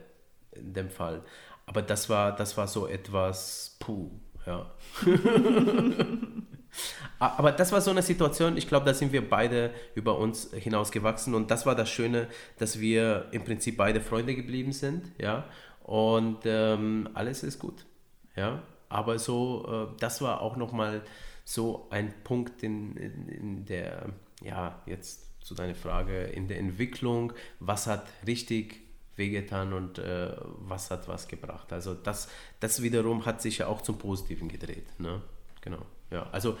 in 0.52 0.74
dem 0.74 0.90
Fall. 0.90 1.22
Aber 1.66 1.82
das 1.82 2.08
war, 2.08 2.34
das 2.34 2.56
war 2.56 2.66
so 2.66 2.86
etwas, 2.88 3.76
puh, 3.78 4.10
ja. 4.46 4.70
Aber 7.18 7.52
das 7.52 7.70
war 7.72 7.80
so 7.80 7.90
eine 7.90 8.02
Situation, 8.02 8.56
ich 8.56 8.66
glaube, 8.68 8.86
da 8.86 8.94
sind 8.94 9.12
wir 9.12 9.28
beide 9.28 9.72
über 9.94 10.18
uns 10.18 10.50
hinausgewachsen 10.52 11.34
und 11.34 11.50
das 11.50 11.66
war 11.66 11.74
das 11.74 11.90
Schöne, 11.90 12.28
dass 12.58 12.80
wir 12.80 13.26
im 13.32 13.44
Prinzip 13.44 13.76
beide 13.76 14.00
Freunde 14.00 14.34
geblieben 14.34 14.72
sind, 14.72 15.12
ja. 15.18 15.44
Und 15.84 16.38
ähm, 16.44 17.08
alles 17.14 17.42
ist 17.42 17.58
gut, 17.58 17.84
ja. 18.36 18.62
aber 18.88 19.18
so, 19.18 19.90
äh, 19.92 20.00
das 20.00 20.22
war 20.22 20.40
auch 20.40 20.56
nochmal 20.56 21.02
so 21.44 21.86
ein 21.90 22.12
Punkt 22.24 22.62
in, 22.62 22.96
in, 22.96 23.28
in 23.28 23.64
der, 23.66 24.10
ja, 24.42 24.80
jetzt 24.86 25.26
zu 25.40 25.54
deiner 25.54 25.74
Frage, 25.74 26.24
in 26.24 26.48
der 26.48 26.58
Entwicklung, 26.58 27.32
was 27.58 27.86
hat 27.86 28.06
richtig 28.26 28.80
wehgetan 29.16 29.72
und 29.72 29.98
äh, 29.98 30.32
was 30.60 30.90
hat 30.90 31.08
was 31.08 31.28
gebracht. 31.28 31.72
Also 31.72 31.94
das, 31.94 32.28
das 32.60 32.82
wiederum 32.82 33.26
hat 33.26 33.42
sich 33.42 33.58
ja 33.58 33.66
auch 33.66 33.82
zum 33.82 33.98
Positiven 33.98 34.48
gedreht. 34.48 34.86
Ne? 34.98 35.20
Genau. 35.60 35.84
Ja, 36.10 36.28
also 36.32 36.56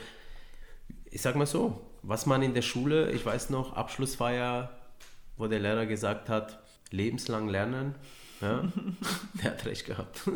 ich 1.10 1.22
sag 1.22 1.36
mal 1.36 1.46
so, 1.46 1.80
was 2.02 2.26
man 2.26 2.42
in 2.42 2.54
der 2.54 2.62
Schule, 2.62 3.10
ich 3.12 3.24
weiß 3.24 3.50
noch, 3.50 3.74
Abschlussfeier, 3.74 4.70
wo 5.36 5.46
der 5.46 5.58
Lehrer 5.58 5.86
gesagt 5.86 6.28
hat, 6.28 6.62
lebenslang 6.90 7.48
lernen, 7.48 7.94
ja, 8.40 8.64
der 9.42 9.52
hat 9.52 9.64
recht 9.66 9.86
gehabt. 9.86 10.20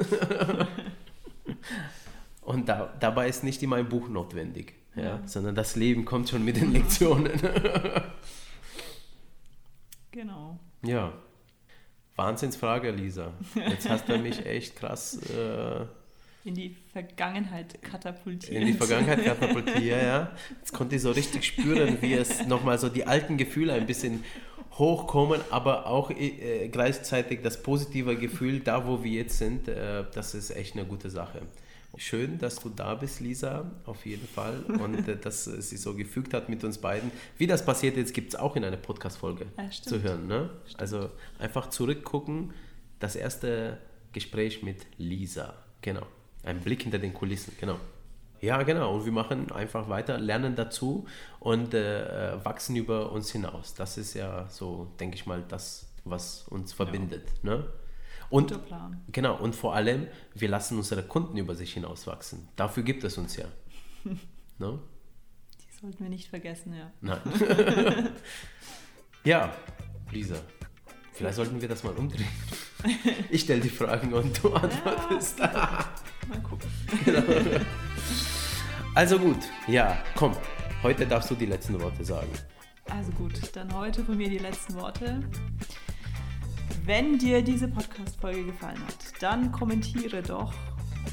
und 2.44 2.68
da, 2.68 2.92
dabei 3.00 3.28
ist 3.28 3.44
nicht 3.44 3.62
immer 3.62 3.76
ein 3.76 3.88
Buch 3.88 4.08
notwendig, 4.08 4.74
ja, 4.96 5.02
ja. 5.02 5.22
sondern 5.26 5.54
das 5.54 5.76
Leben 5.76 6.04
kommt 6.04 6.28
schon 6.28 6.44
mit 6.44 6.56
den 6.56 6.72
Lektionen. 6.72 7.32
genau. 10.10 10.58
Ja. 10.82 11.12
Wahnsinnsfrage, 12.16 12.90
Lisa. 12.92 13.32
Jetzt 13.54 13.88
hast 13.88 14.08
du 14.08 14.18
mich 14.18 14.46
echt 14.46 14.76
krass 14.76 15.18
äh, 15.30 15.86
in 16.44 16.54
die 16.54 16.76
Vergangenheit 16.92 17.82
katapultiert. 17.82 18.52
In 18.52 18.66
die 18.66 18.74
Vergangenheit 18.74 19.24
katapultiert, 19.24 20.02
ja. 20.02 20.30
Jetzt 20.60 20.72
konnte 20.72 20.96
ich 20.96 21.02
so 21.02 21.10
richtig 21.10 21.44
spüren, 21.44 21.98
wie 22.02 22.12
es 22.12 22.46
nochmal 22.46 22.78
so 22.78 22.90
die 22.90 23.06
alten 23.06 23.38
Gefühle 23.38 23.72
ein 23.72 23.86
bisschen 23.86 24.22
hochkommen, 24.72 25.40
aber 25.50 25.86
auch 25.86 26.10
äh, 26.10 26.68
gleichzeitig 26.68 27.40
das 27.42 27.62
positive 27.62 28.16
Gefühl, 28.16 28.60
da 28.60 28.86
wo 28.86 29.02
wir 29.02 29.12
jetzt 29.12 29.38
sind, 29.38 29.68
äh, 29.68 30.04
das 30.12 30.34
ist 30.34 30.50
echt 30.50 30.76
eine 30.76 30.84
gute 30.84 31.08
Sache. 31.08 31.42
Schön, 31.96 32.38
dass 32.38 32.56
du 32.56 32.68
da 32.68 32.94
bist, 32.94 33.20
Lisa, 33.20 33.70
auf 33.84 34.04
jeden 34.06 34.26
Fall. 34.26 34.62
Und 34.64 35.08
äh, 35.08 35.16
dass 35.16 35.46
es 35.46 35.70
sich 35.70 35.80
so 35.80 35.94
gefügt 35.94 36.34
hat 36.34 36.48
mit 36.48 36.64
uns 36.64 36.78
beiden. 36.78 37.10
Wie 37.38 37.46
das 37.46 37.64
passiert 37.64 37.96
jetzt, 37.96 38.14
gibt 38.14 38.34
es 38.34 38.38
auch 38.38 38.56
in 38.56 38.64
einer 38.64 38.76
Podcast-Folge 38.76 39.46
ja, 39.56 39.70
zu 39.70 40.02
hören. 40.02 40.26
Ne? 40.26 40.50
Also 40.76 41.10
einfach 41.38 41.70
zurückgucken. 41.70 42.52
Das 42.98 43.16
erste 43.16 43.78
Gespräch 44.12 44.62
mit 44.62 44.86
Lisa. 44.98 45.54
Genau. 45.82 46.06
Ein 46.42 46.60
Blick 46.60 46.82
hinter 46.82 46.98
den 46.98 47.14
Kulissen, 47.14 47.52
genau. 47.60 47.78
Ja, 48.40 48.62
genau. 48.62 48.94
Und 48.94 49.04
wir 49.04 49.12
machen 49.12 49.50
einfach 49.52 49.88
weiter, 49.88 50.18
lernen 50.18 50.54
dazu 50.54 51.06
und 51.40 51.72
äh, 51.74 52.44
wachsen 52.44 52.76
über 52.76 53.12
uns 53.12 53.30
hinaus. 53.32 53.74
Das 53.74 53.96
ist 53.96 54.14
ja 54.14 54.46
so, 54.48 54.88
denke 55.00 55.16
ich 55.16 55.26
mal, 55.26 55.42
das, 55.48 55.86
was 56.04 56.46
uns 56.48 56.72
verbindet. 56.72 57.26
Ja. 57.42 57.56
Ne? 57.56 57.64
Und. 58.34 58.52
Genau, 59.12 59.36
und 59.36 59.54
vor 59.54 59.76
allem, 59.76 60.08
wir 60.34 60.48
lassen 60.48 60.76
unsere 60.76 61.04
Kunden 61.04 61.36
über 61.36 61.54
sich 61.54 61.72
hinaus 61.74 62.08
wachsen. 62.08 62.48
Dafür 62.56 62.82
gibt 62.82 63.04
es 63.04 63.16
uns 63.16 63.36
ja. 63.36 63.44
ne? 64.58 64.80
Die 65.60 65.80
sollten 65.80 66.02
wir 66.02 66.10
nicht 66.10 66.30
vergessen, 66.30 66.74
ja. 66.74 66.90
Nein. 67.00 67.20
ja, 69.24 69.54
Lisa, 70.10 70.34
vielleicht 71.12 71.36
sollten 71.36 71.60
wir 71.60 71.68
das 71.68 71.84
mal 71.84 71.94
umdrehen. 71.94 72.26
Ich 73.30 73.42
stelle 73.42 73.60
die 73.60 73.68
Fragen 73.68 74.12
und 74.12 74.42
du 74.42 74.52
antwortest. 74.52 75.38
Ja. 75.38 75.94
Mal 76.28 76.42
gucken. 76.42 76.68
Genau. 77.04 77.22
Also 78.96 79.18
gut, 79.18 79.38
ja, 79.66 79.98
komm. 80.14 80.36
Heute 80.84 81.04
darfst 81.04 81.28
du 81.28 81.34
die 81.34 81.46
letzten 81.46 81.80
Worte 81.80 82.04
sagen. 82.04 82.30
Also 82.88 83.10
gut, 83.10 83.34
dann 83.56 83.74
heute 83.74 84.04
von 84.04 84.16
mir 84.16 84.28
die 84.28 84.38
letzten 84.38 84.74
Worte. 84.74 85.20
Wenn 86.86 87.16
dir 87.16 87.40
diese 87.40 87.66
Podcast-Folge 87.66 88.44
gefallen 88.44 88.78
hat, 88.86 89.22
dann 89.22 89.50
kommentiere 89.50 90.22
doch 90.22 90.52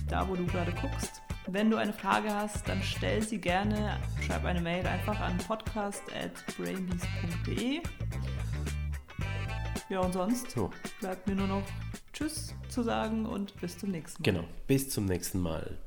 da, 0.10 0.28
wo 0.28 0.36
du 0.36 0.46
gerade 0.46 0.74
guckst. 0.74 1.22
Wenn 1.48 1.72
du 1.72 1.78
eine 1.78 1.94
Frage 1.94 2.34
hast, 2.34 2.68
dann 2.68 2.84
stell 2.84 3.22
sie 3.22 3.38
gerne, 3.38 3.98
schreib 4.20 4.44
eine 4.44 4.60
Mail 4.60 4.86
einfach 4.86 5.18
an 5.22 5.38
podcast.brainbees.de. 5.38 7.80
Ja, 9.88 10.02
und 10.02 10.12
sonst 10.12 10.52
so. 10.52 10.72
bleibt 11.00 11.26
mir 11.28 11.36
nur 11.36 11.48
noch 11.48 11.64
Tschüss 12.12 12.54
zu 12.68 12.84
sagen 12.84 13.26
und 13.26 13.56
bis 13.62 13.78
zum 13.78 13.92
nächsten 13.92 14.22
Mal. 14.22 14.30
Genau, 14.30 14.44
bis 14.68 14.90
zum 14.90 15.06
nächsten 15.06 15.40
Mal. 15.40 15.78